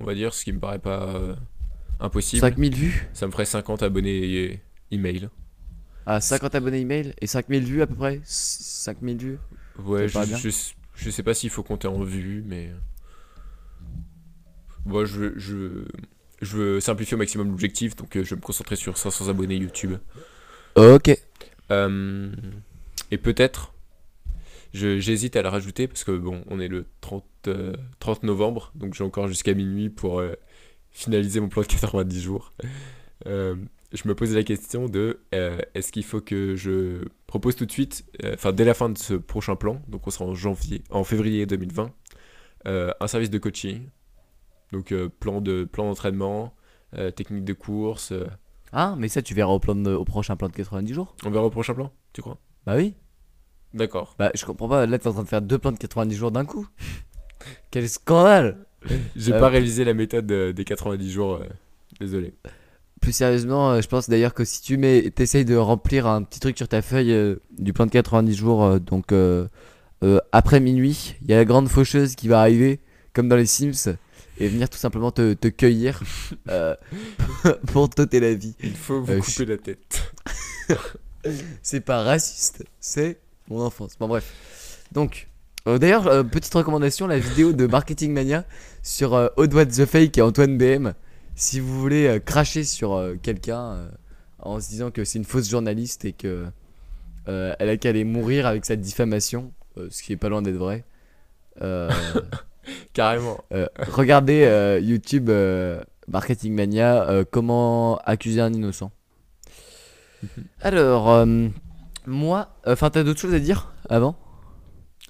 [0.00, 1.36] on va dire, ce qui me paraît pas euh,
[2.00, 5.28] impossible, 5000 vues ça me ferait 50 abonnés email.
[6.06, 9.38] Ah, 50 abonnés email et 5000 vues à peu près 5000 vues
[9.78, 10.48] Ouais, je, je,
[10.94, 12.70] je sais pas s'il faut compter en vues, mais.
[14.86, 15.84] Moi, je, veux- je,
[16.42, 19.56] je veux simplifier au maximum l'objectif, donc euh, je vais me concentrer sur 500 abonnés
[19.56, 19.94] YouTube.
[20.76, 21.16] Ok.
[21.70, 22.30] Euh,
[23.10, 23.72] et peut-être,
[24.74, 28.72] je- j'hésite à la rajouter parce que bon, on est le 30, euh, 30 novembre,
[28.74, 30.34] donc j'ai encore jusqu'à minuit pour euh,
[30.94, 32.54] finaliser mon plan de 90 jours.
[33.26, 33.56] Euh,
[33.92, 37.70] je me posais la question de euh, est-ce qu'il faut que je propose tout de
[37.72, 40.82] suite, euh, enfin dès la fin de ce prochain plan, donc on sera en janvier,
[40.90, 41.90] en février 2020,
[42.66, 43.88] euh, un service de coaching,
[44.72, 46.54] donc plan de plan d'entraînement,
[47.16, 48.12] technique de course.
[48.72, 51.30] Ah, mais ça, tu verras au, plan de- au prochain plan de 90 jours on
[51.30, 52.38] verra au prochain plan, tu crois?
[52.66, 52.94] Bah oui.
[53.72, 54.14] D'accord.
[54.18, 54.86] Bah, je comprends pas.
[54.86, 56.66] Là, t'es en train de faire deux plans de 90 jours d'un coup.
[57.72, 58.66] Quel scandale
[59.16, 61.44] J'ai Euh, pas révisé la méthode euh, des 90 jours, euh,
[62.00, 62.34] désolé.
[63.00, 66.40] Plus sérieusement, euh, je pense d'ailleurs que si tu mets, t'essayes de remplir un petit
[66.40, 69.46] truc sur ta feuille euh, du plan de 90 jours, euh, donc euh,
[70.02, 72.80] euh, après minuit, il y a la grande faucheuse qui va arriver,
[73.12, 73.96] comme dans les Sims,
[74.38, 76.02] et venir tout simplement te, te cueillir
[76.48, 76.74] euh,
[77.72, 78.54] pour t'ôter la vie.
[78.62, 80.12] Il faut vous Euh, couper la tête.
[81.62, 83.18] C'est pas raciste, c'est
[83.48, 83.96] mon enfance.
[83.98, 84.32] Bon, bref.
[84.92, 85.28] Donc,
[85.66, 88.44] euh, d'ailleurs, euh, petite recommandation la vidéo de Marketing Mania
[88.82, 90.92] sur euh, What the Fake et Antoine BM.
[91.36, 93.88] Si vous voulez euh, cracher sur euh, quelqu'un euh,
[94.40, 96.46] en se disant que c'est une fausse journaliste et que
[97.28, 100.42] euh, elle a qu'à aller mourir avec sa diffamation, euh, ce qui est pas loin
[100.42, 100.84] d'être vrai.
[101.62, 101.90] euh,
[102.92, 103.42] Carrément.
[103.52, 108.90] euh, regardez euh, YouTube euh, Marketing Mania, euh, comment accuser un innocent.
[110.60, 111.48] Alors, euh,
[112.06, 114.16] moi, enfin, t'as d'autres choses à dire avant?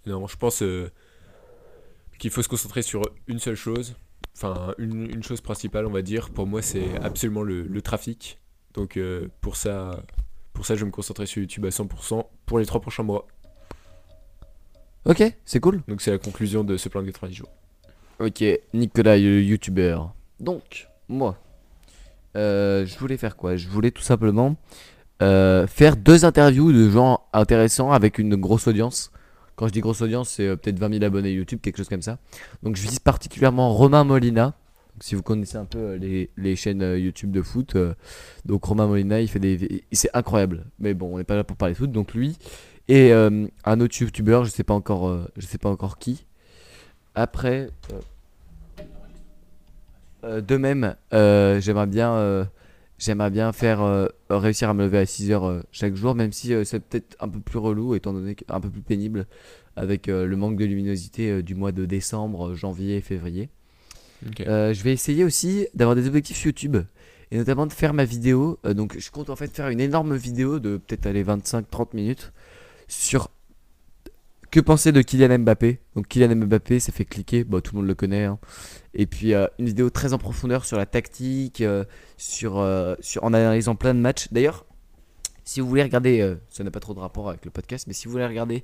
[0.07, 0.90] Non, je pense euh,
[2.19, 3.95] qu'il faut se concentrer sur une seule chose.
[4.37, 6.31] Enfin, une, une chose principale, on va dire.
[6.31, 8.38] Pour moi, c'est absolument le, le trafic.
[8.75, 10.03] Donc, euh, pour, ça,
[10.53, 13.27] pour ça, je vais me concentrer sur YouTube à 100% pour les trois prochains mois.
[15.07, 15.83] Ok, c'est cool.
[15.87, 17.51] Donc, c'est la conclusion de ce plan de 90 jours.
[18.19, 20.12] Ok, Nicolas, le youtubeur.
[20.40, 21.38] Donc, moi,
[22.37, 23.57] euh, je voulais faire quoi?
[23.57, 24.57] Je voulais tout simplement
[25.23, 29.12] euh, faire deux interviews de gens intéressants avec une grosse audience.
[29.57, 32.03] Quand je dis grosse audience, c'est euh, peut-être 20 000 abonnés YouTube, quelque chose comme
[32.03, 32.19] ça.
[32.62, 34.47] Donc, je vise particulièrement Romain Molina.
[34.47, 37.77] Donc, si vous connaissez un peu euh, les, les chaînes euh, YouTube de foot,
[38.45, 40.64] donc Romain Molina, il fait des, c'est incroyable.
[40.81, 42.37] Mais bon, on n'est pas là pour parler foot, donc lui
[42.87, 46.27] et un autre youtubeur, je sais sais pas encore qui.
[47.14, 47.71] Après,
[50.23, 52.47] de même, j'aimerais bien,
[53.05, 56.33] j'aimerais bien faire euh, réussir à me lever à 6 heures euh, chaque jour, même
[56.33, 59.27] si euh, c'est peut-être un peu plus relou, étant donné un peu plus pénible
[59.77, 63.49] avec le manque de luminosité du mois de décembre, janvier et février.
[64.23, 66.77] Je vais essayer aussi d'avoir des objectifs YouTube
[67.33, 68.61] et notamment de faire ma vidéo.
[68.62, 72.33] Donc, je compte en fait faire une énorme vidéo de peut-être aller 25-30 minutes
[72.87, 73.31] sur
[74.55, 75.81] que penser de Kylian Mbappé?
[75.97, 78.23] Donc, Kylian Mbappé, ça fait cliquer, bon, tout le monde le connaît.
[78.23, 78.38] hein.
[78.95, 81.85] Et puis, euh, une vidéo très en profondeur sur la tactique, euh,
[82.19, 84.29] sur, euh, sur, en analysant plein de matchs.
[84.31, 84.64] D'ailleurs,
[85.43, 88.07] si vous voulez regarder, ça n'a pas trop de rapport avec le podcast, mais si
[88.07, 88.62] vous voulez regarder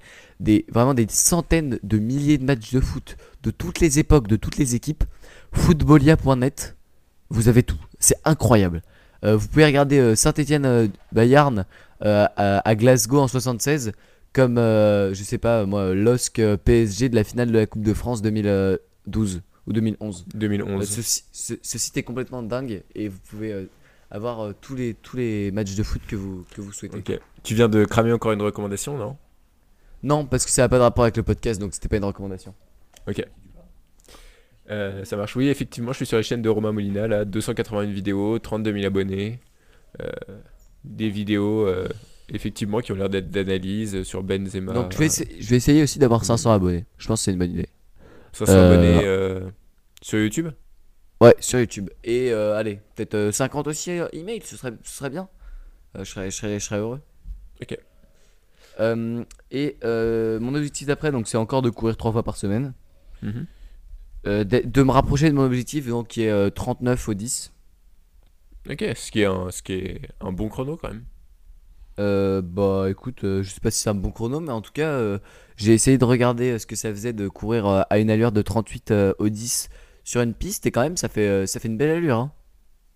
[0.73, 4.57] vraiment des centaines de milliers de matchs de foot de toutes les époques, de toutes
[4.57, 5.03] les équipes,
[5.53, 6.77] footballia.net,
[7.29, 7.77] vous avez tout.
[7.99, 8.81] C'est incroyable.
[9.23, 11.67] Vous pouvez regarder Saint-Etienne Bayern
[12.01, 13.93] à Glasgow en 76,
[14.33, 17.83] comme euh, je sais pas moi, LOSC euh, PSG de la finale de la Coupe
[17.83, 20.21] de France 2012 ou 2011.
[20.35, 20.89] Euh, 2011.
[20.89, 23.65] ce, si- ce- ce site est complètement dingue et vous pouvez euh,
[24.11, 26.99] avoir euh, tous, les, tous les matchs de foot que vous, que vous souhaitez.
[26.99, 27.21] Ok.
[27.43, 29.17] Tu viens de cramer encore une recommandation, non?
[30.03, 32.05] Non, parce que ça n'a pas de rapport avec le podcast, donc c'était pas une
[32.05, 32.55] recommandation.
[33.09, 33.25] Ok.
[34.71, 37.85] Euh, ça marche, oui, effectivement, je suis sur la chaîne de Romain Molina, là, 281
[37.91, 39.41] vidéos, 32 000 abonnés,
[40.01, 40.09] euh,
[40.85, 41.89] des vidéos, euh,
[42.33, 44.73] effectivement, qui ont l'air d'être d'analyse sur Benzema.
[44.73, 46.85] Donc je vais, essa- je vais essayer aussi d'avoir 500 abonnés.
[46.99, 47.69] Je pense que c'est une bonne idée.
[48.33, 49.51] 500 Euh, abonnés euh,
[50.03, 50.49] sur YouTube
[51.21, 51.91] Ouais, sur YouTube.
[52.05, 55.29] Et euh, allez, peut-être euh, 50 aussi euh, email, ce serait, ce serait bien.
[55.97, 57.01] Euh, je, serais, je, serais, je serais heureux.
[57.61, 57.77] Ok.
[58.79, 62.73] Euh, et euh, mon objectif d'après, donc c'est encore de courir trois fois par semaine.
[63.23, 63.47] Mhm.
[64.27, 67.53] Euh, de, de me rapprocher de mon objectif, donc qui est euh, 39 au 10.
[68.71, 71.05] Ok, ce qui, est un, ce qui est un bon chrono quand même.
[72.01, 74.73] Euh, bah écoute, euh, je sais pas si c'est un bon chrono, mais en tout
[74.73, 75.19] cas, euh,
[75.57, 78.43] j'ai essayé de regarder euh, ce que ça faisait de courir à une allure de
[78.43, 79.69] 38 euh, au 10
[80.03, 82.17] sur une piste, et quand même, ça fait, ça fait une belle allure.
[82.17, 82.33] hein.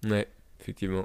[0.05, 0.27] Ouais,
[0.61, 1.05] effectivement.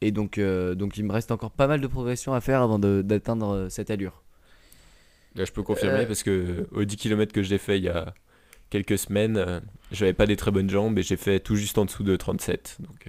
[0.00, 3.02] Et donc, donc, il me reste encore pas mal de progression à faire avant de-
[3.02, 4.22] d'atteindre cette allure.
[5.36, 8.12] Là, je peux confirmer parce que aux 10 km que j'ai fait il y a
[8.70, 9.62] quelques semaines,
[9.92, 12.76] j'avais pas des très bonnes jambes et j'ai fait tout juste en dessous de 37.
[12.80, 13.08] Donc,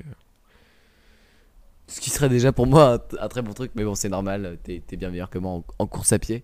[1.87, 4.57] Ce qui serait déjà pour moi un, un très bon truc, mais bon, c'est normal,
[4.63, 6.43] t'es t'es bien meilleur que moi en, en course à pied.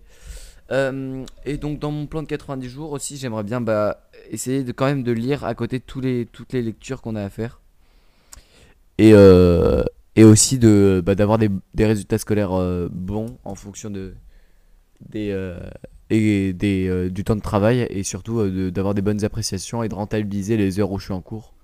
[0.70, 4.70] Euh, et donc, dans mon plan de 90 jours aussi, j'aimerais bien bah, essayer de
[4.70, 7.60] quand même de lire à côté tous les, toutes les lectures qu'on a à faire.
[8.98, 9.82] Et, euh,
[10.14, 14.14] et aussi de bah, d'avoir des, des résultats scolaires euh, bons en fonction de,
[15.08, 15.30] des,
[16.10, 19.94] et des, du temps de travail et surtout de- d'avoir des bonnes appréciations et de
[19.94, 21.54] rentabiliser les heures où je suis en cours.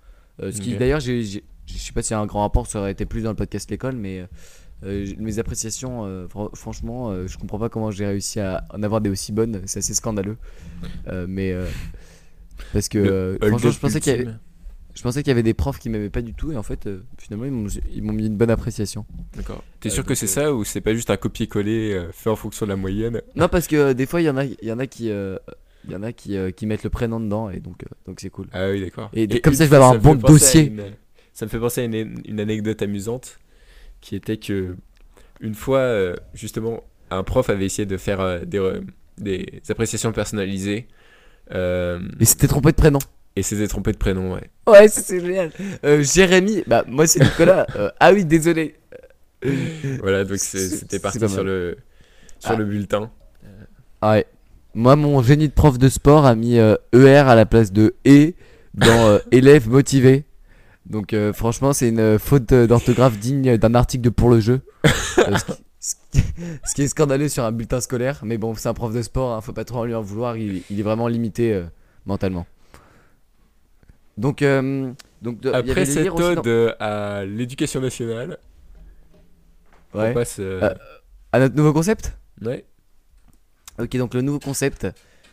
[0.41, 2.92] Ce qui d'ailleurs, j'ai- je sais pas si y a un grand rapport, ça aurait
[2.92, 4.26] été plus dans le podcast l'école, mais euh,
[4.85, 8.83] euh, mes appréciations, euh, fran- franchement, euh, je comprends pas comment j'ai réussi à en
[8.83, 10.37] avoir des aussi bonnes, c'est assez scandaleux.
[11.09, 11.66] Euh, mais euh,
[12.72, 14.29] parce que euh, franchement, je pensais qu'il y avait,
[14.94, 16.87] je pensais qu'il y avait des profs qui m'aimaient pas du tout et en fait,
[16.87, 17.44] euh, finalement,
[17.92, 19.05] ils m'ont- mis une bonne appréciation.
[19.37, 19.62] D'accord.
[19.81, 22.31] T'es Euh, sûr que c'est euh, ça ou c'est pas juste un copier-coller euh, fait
[22.31, 23.20] en fonction de la moyenne?
[23.35, 25.11] Non, parce que euh, des fois, il y en a, il y en a qui,
[25.11, 25.37] euh,
[25.85, 28.20] il y en a qui, euh, qui mettent le prénom dedans et donc, euh, donc
[28.20, 28.48] c'est cool.
[28.52, 29.11] Ah oui, d'accord.
[29.12, 30.72] Et comme ça, je vais avoir un bon dossier.
[31.37, 33.38] Ça me fait penser à une, une anecdote amusante
[34.01, 34.75] qui était que
[35.40, 38.81] une fois, euh, justement, un prof avait essayé de faire euh, des,
[39.18, 40.87] des appréciations personnalisées
[41.53, 43.01] euh, Et c'était trompé de prénom.
[43.37, 44.51] et s'était trompé de prénom, ouais.
[44.66, 45.51] Ouais, c'est génial.
[45.85, 47.66] Euh, Jérémy, bah moi c'est Nicolas.
[47.77, 48.77] Euh, ah oui, désolé.
[50.01, 51.77] Voilà, donc c'était parti sur le,
[52.38, 52.57] sur Ah.
[52.57, 53.11] le bulletin.
[54.01, 54.27] Ah ouais.
[54.75, 57.94] Moi, mon génie de prof de sport a mis euh, ER à la place de
[58.07, 58.33] E
[58.75, 60.25] dans euh, élève motivé.
[60.88, 64.40] Donc, euh, franchement, c'est une euh, faute euh, d'orthographe digne d'un article de Pour le
[64.40, 64.61] jeu.
[65.18, 65.35] Euh,
[65.81, 66.22] ce, qui,
[66.64, 68.20] ce est scandaleux sur un bulletin scolaire.
[68.25, 70.37] Mais bon, c'est un prof de sport, hein, faut pas trop lui en vouloir.
[70.37, 71.64] Il, il est vraiment limité euh,
[72.05, 72.46] mentalement.
[74.18, 74.44] Donc,
[75.22, 78.38] donc de- y Après cette dans- ode à l'éducation nationale,
[79.94, 80.11] Ouais.
[80.11, 80.40] on passe.
[81.33, 82.16] à notre nouveau concept?
[82.44, 82.64] Ouais.
[83.79, 84.87] Ok, donc le nouveau concept,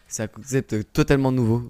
[0.08, 1.70] c'est un concept totalement nouveau.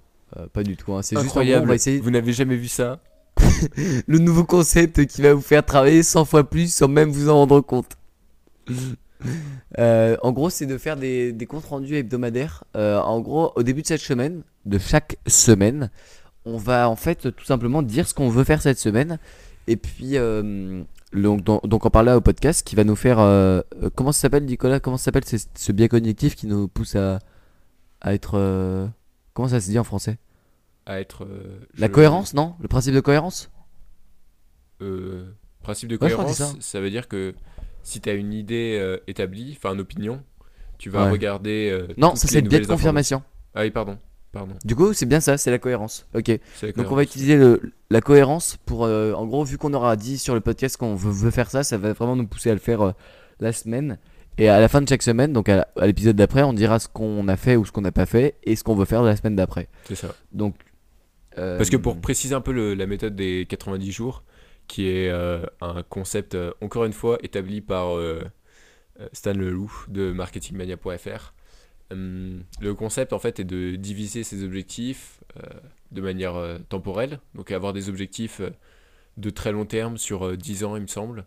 [0.52, 1.02] Pas du tout, hein.
[1.02, 3.00] c'est juste on va essayer Vous n'avez jamais vu ça?
[4.06, 7.34] le nouveau concept qui va vous faire travailler 100 fois plus sans même vous en
[7.34, 7.96] rendre compte.
[9.78, 12.64] Euh, en gros, c'est de faire des, des comptes rendus hebdomadaires.
[12.76, 15.90] Euh, en gros, au début de cette semaine, de chaque semaine,
[16.44, 19.18] on va en fait tout simplement dire ce qu'on veut faire cette semaine.
[19.66, 20.82] Et puis, euh,
[21.14, 23.16] donc, donc, on parle au podcast qui va nous faire.
[23.94, 24.78] comment ça s'appelle, Nicolas?
[24.78, 27.18] Comment ça s'appelle ce, ce biais cognitif qui nous pousse à,
[28.02, 28.90] à être.
[29.32, 30.18] comment ça se dit en français?
[30.86, 31.24] À être.
[31.24, 32.54] euh, La cohérence, non?
[32.60, 33.50] Le principe de cohérence?
[34.82, 35.24] Euh,
[35.62, 36.50] principe de cohérence, ça.
[36.60, 36.80] ça.
[36.80, 37.34] veut dire que
[37.82, 40.22] si tu as une idée euh, établie, enfin une opinion,
[40.78, 41.10] tu vas Ouais.
[41.10, 41.70] regarder.
[41.72, 43.22] euh, Non, ça c'est le biais de confirmation.
[43.54, 43.98] Ah oui, pardon.
[44.32, 44.54] Pardon.
[44.64, 46.08] Du coup, c'est bien ça, c'est la cohérence.
[46.14, 46.28] Ok.
[46.76, 50.34] Donc on va utiliser le- la cohérence pour, en gros, vu qu'on aura dit sur
[50.34, 52.94] le podcast qu'on veut, veut faire ça, ça va vraiment nous pousser à le faire
[53.38, 53.98] la semaine.
[54.36, 56.88] Et à la fin de chaque semaine, donc à, à l'épisode d'après, on dira ce
[56.88, 59.14] qu'on a fait ou ce qu'on n'a pas fait et ce qu'on veut faire la
[59.14, 59.68] semaine d'après.
[59.84, 60.08] C'est ça.
[60.32, 60.56] Donc.
[61.38, 64.22] Euh, Parce que pour préciser un peu le- la méthode des 90 jours,
[64.68, 68.22] qui est euh, un concept, euh, encore une fois, établi par euh,
[69.00, 71.34] euh, Stan Leloup de marketingmania.fr.
[71.90, 75.42] Hum, le concept, en fait, est de diviser ses objectifs euh,
[75.92, 77.20] de manière euh, temporelle.
[77.34, 78.50] Donc avoir des objectifs euh,
[79.16, 81.24] de très long terme sur euh, 10 ans, il me semble.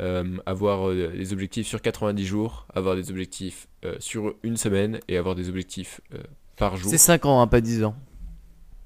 [0.00, 5.00] Euh, avoir euh, des objectifs sur 90 jours, avoir des objectifs euh, sur une semaine
[5.08, 6.22] et avoir des objectifs euh,
[6.56, 6.90] par jour.
[6.90, 7.94] C'est 5 ans, hein, pas 10 ans.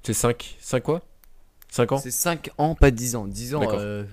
[0.07, 1.01] C'est 5, 5 quoi?
[1.69, 1.97] 5 ans?
[1.97, 3.27] C'est 5 ans, pas 10 ans.
[3.27, 4.05] 10 ans, euh,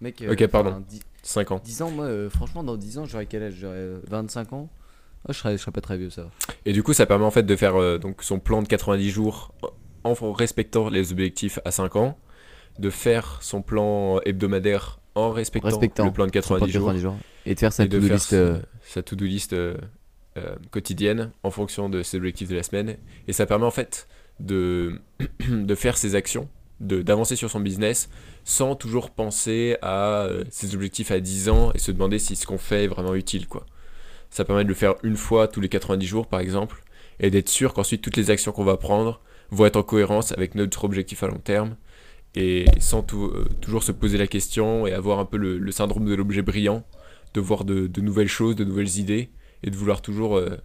[0.00, 0.20] mec.
[0.22, 0.70] euh, Ok, pardon.
[0.70, 1.60] enfin, 10, 5 ans.
[1.64, 3.54] 10 ans, moi, euh, franchement, dans 10 ans, j'aurais quel âge?
[3.60, 4.68] J'aurais euh, 25 ans?
[5.28, 6.28] Ah, je, serais, je serais pas très vieux, ça.
[6.64, 9.54] Et du coup, ça permet en fait de faire donc son plan de 90 jours
[10.02, 12.18] en respectant les objectifs à 5 ans,
[12.80, 17.16] de faire son plan hebdomadaire en respectant, Respectant le plan de 90 jours, 90 jours.
[17.44, 18.34] Et de faire sa to-do list.
[18.82, 19.54] sa- to-do list
[20.72, 22.96] quotidienne en fonction de ses objectifs de la semaine.
[23.28, 24.08] Et ça permet en fait
[24.40, 25.00] de,
[25.48, 26.48] de faire ses actions,
[26.80, 28.08] d'avancer sur son business,
[28.44, 32.46] sans toujours penser à euh, ses objectifs à 10 ans et se demander si ce
[32.46, 33.48] qu'on fait est vraiment utile.
[33.48, 33.66] Quoi.
[34.30, 36.82] Ça permet de le faire une fois tous les 90 jours, par exemple,
[37.18, 39.20] et d'être sûr qu'ensuite toutes les actions qu'on va prendre
[39.50, 41.76] vont être en cohérence avec notre objectif à long terme,
[42.34, 46.14] et sans euh, toujours se poser la question et avoir un peu le, syndrome de
[46.14, 46.84] l'objet brillant,
[47.34, 49.30] de voir de, nouvelles choses, de nouvelles idées,
[49.62, 50.56] et de vouloir toujours euh,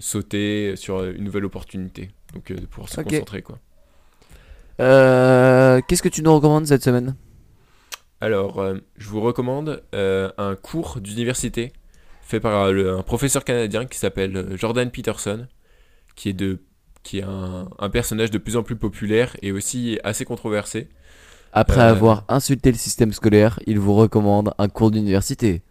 [0.00, 2.10] sauter sur une nouvelle opportunité.
[2.34, 3.58] Donc euh, de pouvoir se concentrer quoi.
[4.80, 7.14] Euh, Qu'est-ce que tu nous recommandes cette semaine?
[8.20, 11.72] Alors, euh, je vous recommande euh, un cours d'université
[12.22, 15.46] fait par euh, le- un professeur canadien qui s'appelle euh, Jordan Peterson,
[16.16, 16.58] qui est, de,
[17.02, 20.88] qui est un, un personnage de plus en plus populaire et aussi assez controversé.
[21.52, 21.90] Après Euh.
[21.90, 25.62] avoir insulté le système scolaire, il vous recommande un cours d'université.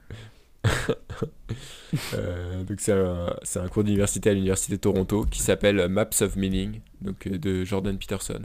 [2.14, 6.82] Euh, donc c'est un, cours d'université à l'université de Toronto qui s'appelle Maps of Meaning,
[7.02, 8.42] donc euh, de Jordan Peterson,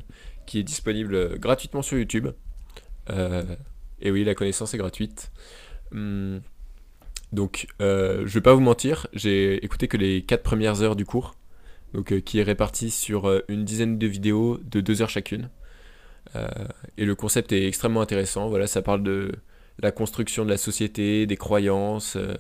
[0.47, 2.29] qui est disponible euh, gratuitement sur YouTube.
[4.01, 5.33] Et oui, la connaissance est gratuite.
[5.93, 6.41] Hum,
[7.33, 11.05] donc, euh, je vais pas vous mentir, j'ai écouté que les 4 premières heures du
[11.05, 11.35] cours,
[11.95, 15.51] donc qui est réparti sur une dizaine de vidéos de 2 heures chacune.
[16.97, 18.49] Et le concept est extrêmement intéressant.
[18.49, 19.33] Voilà, ça parle de
[19.79, 22.35] la construction de la société, des croyances, euh,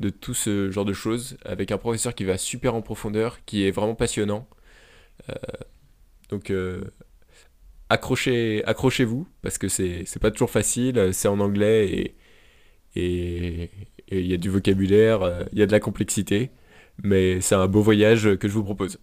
[0.00, 3.66] de tout ce genre de choses, avec un professeur qui va super en profondeur, qui
[3.66, 4.48] est vraiment passionnant.
[5.28, 5.34] Euh,
[6.30, 6.82] donc, euh,
[7.88, 12.14] accrochez, accrochez-vous, parce que c'est c'est pas toujours facile, c'est en anglais
[12.96, 13.70] et
[14.10, 16.50] il y a du vocabulaire, il y a de la complexité,
[17.02, 18.98] mais c'est un beau voyage que je vous propose.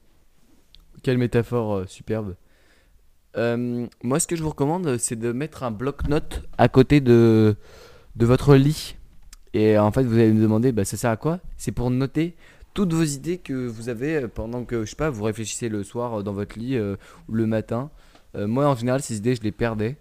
[1.04, 2.36] Quelle métaphore superbe.
[3.38, 7.56] Euh, moi, ce que je vous recommande, c'est de mettre un bloc-notes à côté de,
[8.16, 8.96] de votre lit.
[9.54, 11.40] Et en fait, vous allez me demander, bah, ça sert à quoi?
[11.58, 12.36] C'est pour noter
[12.74, 15.84] toutes vos idées que vous avez euh, pendant que, je sais pas, vous réfléchissez le
[15.84, 17.90] soir euh, dans votre lit ou le matin.
[18.36, 19.98] Moi, en général, ces idées, je les perdais.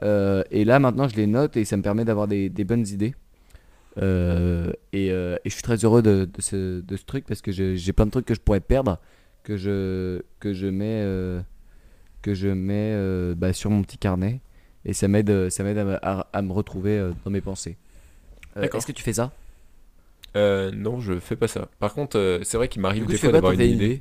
[0.00, 3.14] Et là, maintenant, je les note et ça me permet d'avoir des, bonnes idées.
[3.98, 8.10] Et, je suis très heureux de, ce, de ce truc parce que j'ai plein de
[8.10, 8.98] trucs que je pourrais perdre
[9.42, 11.04] que je, que je mets,
[12.24, 14.40] que je mets euh, bah, sur mon petit carnet
[14.86, 17.40] et ça m'aide euh, ça m'aide à, me- à- à me retrouver euh, dans mes
[17.42, 17.76] pensées.
[18.56, 18.62] Euh.
[18.72, 19.30] Est-ce que tu fais ça?
[20.34, 21.68] Non, je fais pas ça.
[21.78, 24.00] Par contre, c'est vrai qu'il m'arrive des fois d'avoir une idée,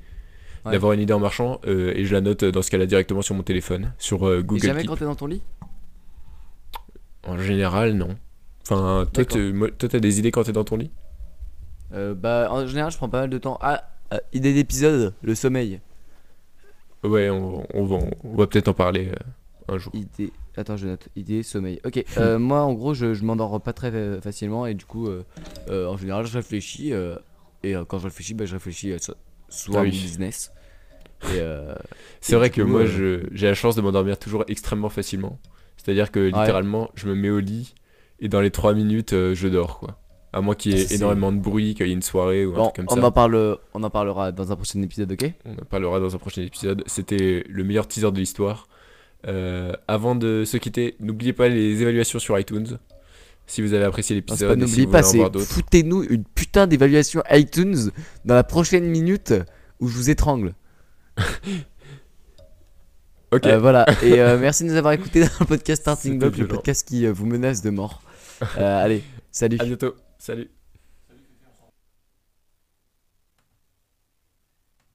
[0.65, 0.71] Ouais.
[0.71, 3.43] d'avoir une idée en marchant, et je la note dans ce cas-là directement sur mon
[3.43, 4.89] téléphone, sur euh, Et Google jamais Keep.
[4.89, 5.41] quand t'es dans ton lit?
[7.27, 8.15] En général, non.
[8.63, 9.25] Enfin, toi,
[9.77, 10.89] t'as des idées quand t'es dans ton lit?
[12.15, 13.59] Bah en général je prends pas mal de temps.
[13.61, 13.83] Ah,
[14.31, 15.79] idée d'épisode, le sommeil.
[17.03, 19.93] Ouais, on, on va, on va peut-être en parler euh, un jour.
[19.95, 20.31] Idée.
[20.55, 21.07] Attends, je note.
[21.15, 21.79] Idée, sommeil.
[21.85, 22.03] Ok.
[22.17, 25.23] euh, moi, en gros, je, je m'endors pas très euh, facilement et du coup, euh,
[25.69, 26.93] en général, je réfléchis.
[26.93, 27.15] euh,
[27.63, 28.93] et quand je réfléchis, bah, je réfléchis
[29.49, 29.87] soit Ah oui.
[29.87, 30.51] mon business.
[31.25, 31.73] Euh,
[32.19, 35.39] C'est vrai que coup, moi, j'ai la chance de m'endormir toujours extrêmement facilement.
[35.77, 37.73] C'est-à-dire que littéralement, je me mets au lit
[38.19, 39.99] et dans les 3 minutes, je dors, quoi.
[40.33, 42.57] À moins qu'il y ait énormément de bruit, qu'il y ait une soirée ou un
[42.57, 43.07] bon, truc comme on ça.
[43.07, 45.31] en, parle, on en parlera dans un prochain épisode, ok?
[45.45, 46.83] On en parlera dans un prochain épisode.
[46.87, 48.67] C'était le meilleur teaser de l'histoire.
[49.27, 52.79] Euh, avant de se quitter, n'oubliez pas les évaluations sur iTunes.
[53.45, 57.21] Si vous avez apprécié l'épisode, et si n'oublie vous pas, c'est foutez-nous une putain d'évaluation
[57.29, 57.91] iTunes
[58.25, 59.33] dans la prochaine minute
[59.79, 60.53] où je vous étrangle.
[63.31, 66.37] Ok, Euh, voilà, et euh, merci de nous avoir écoutés dans le podcast Starting Block,
[66.37, 68.03] le podcast qui vous menace de mort.
[68.57, 69.57] Allez, salut.
[69.59, 69.95] à bientôt.
[70.23, 70.52] Salut.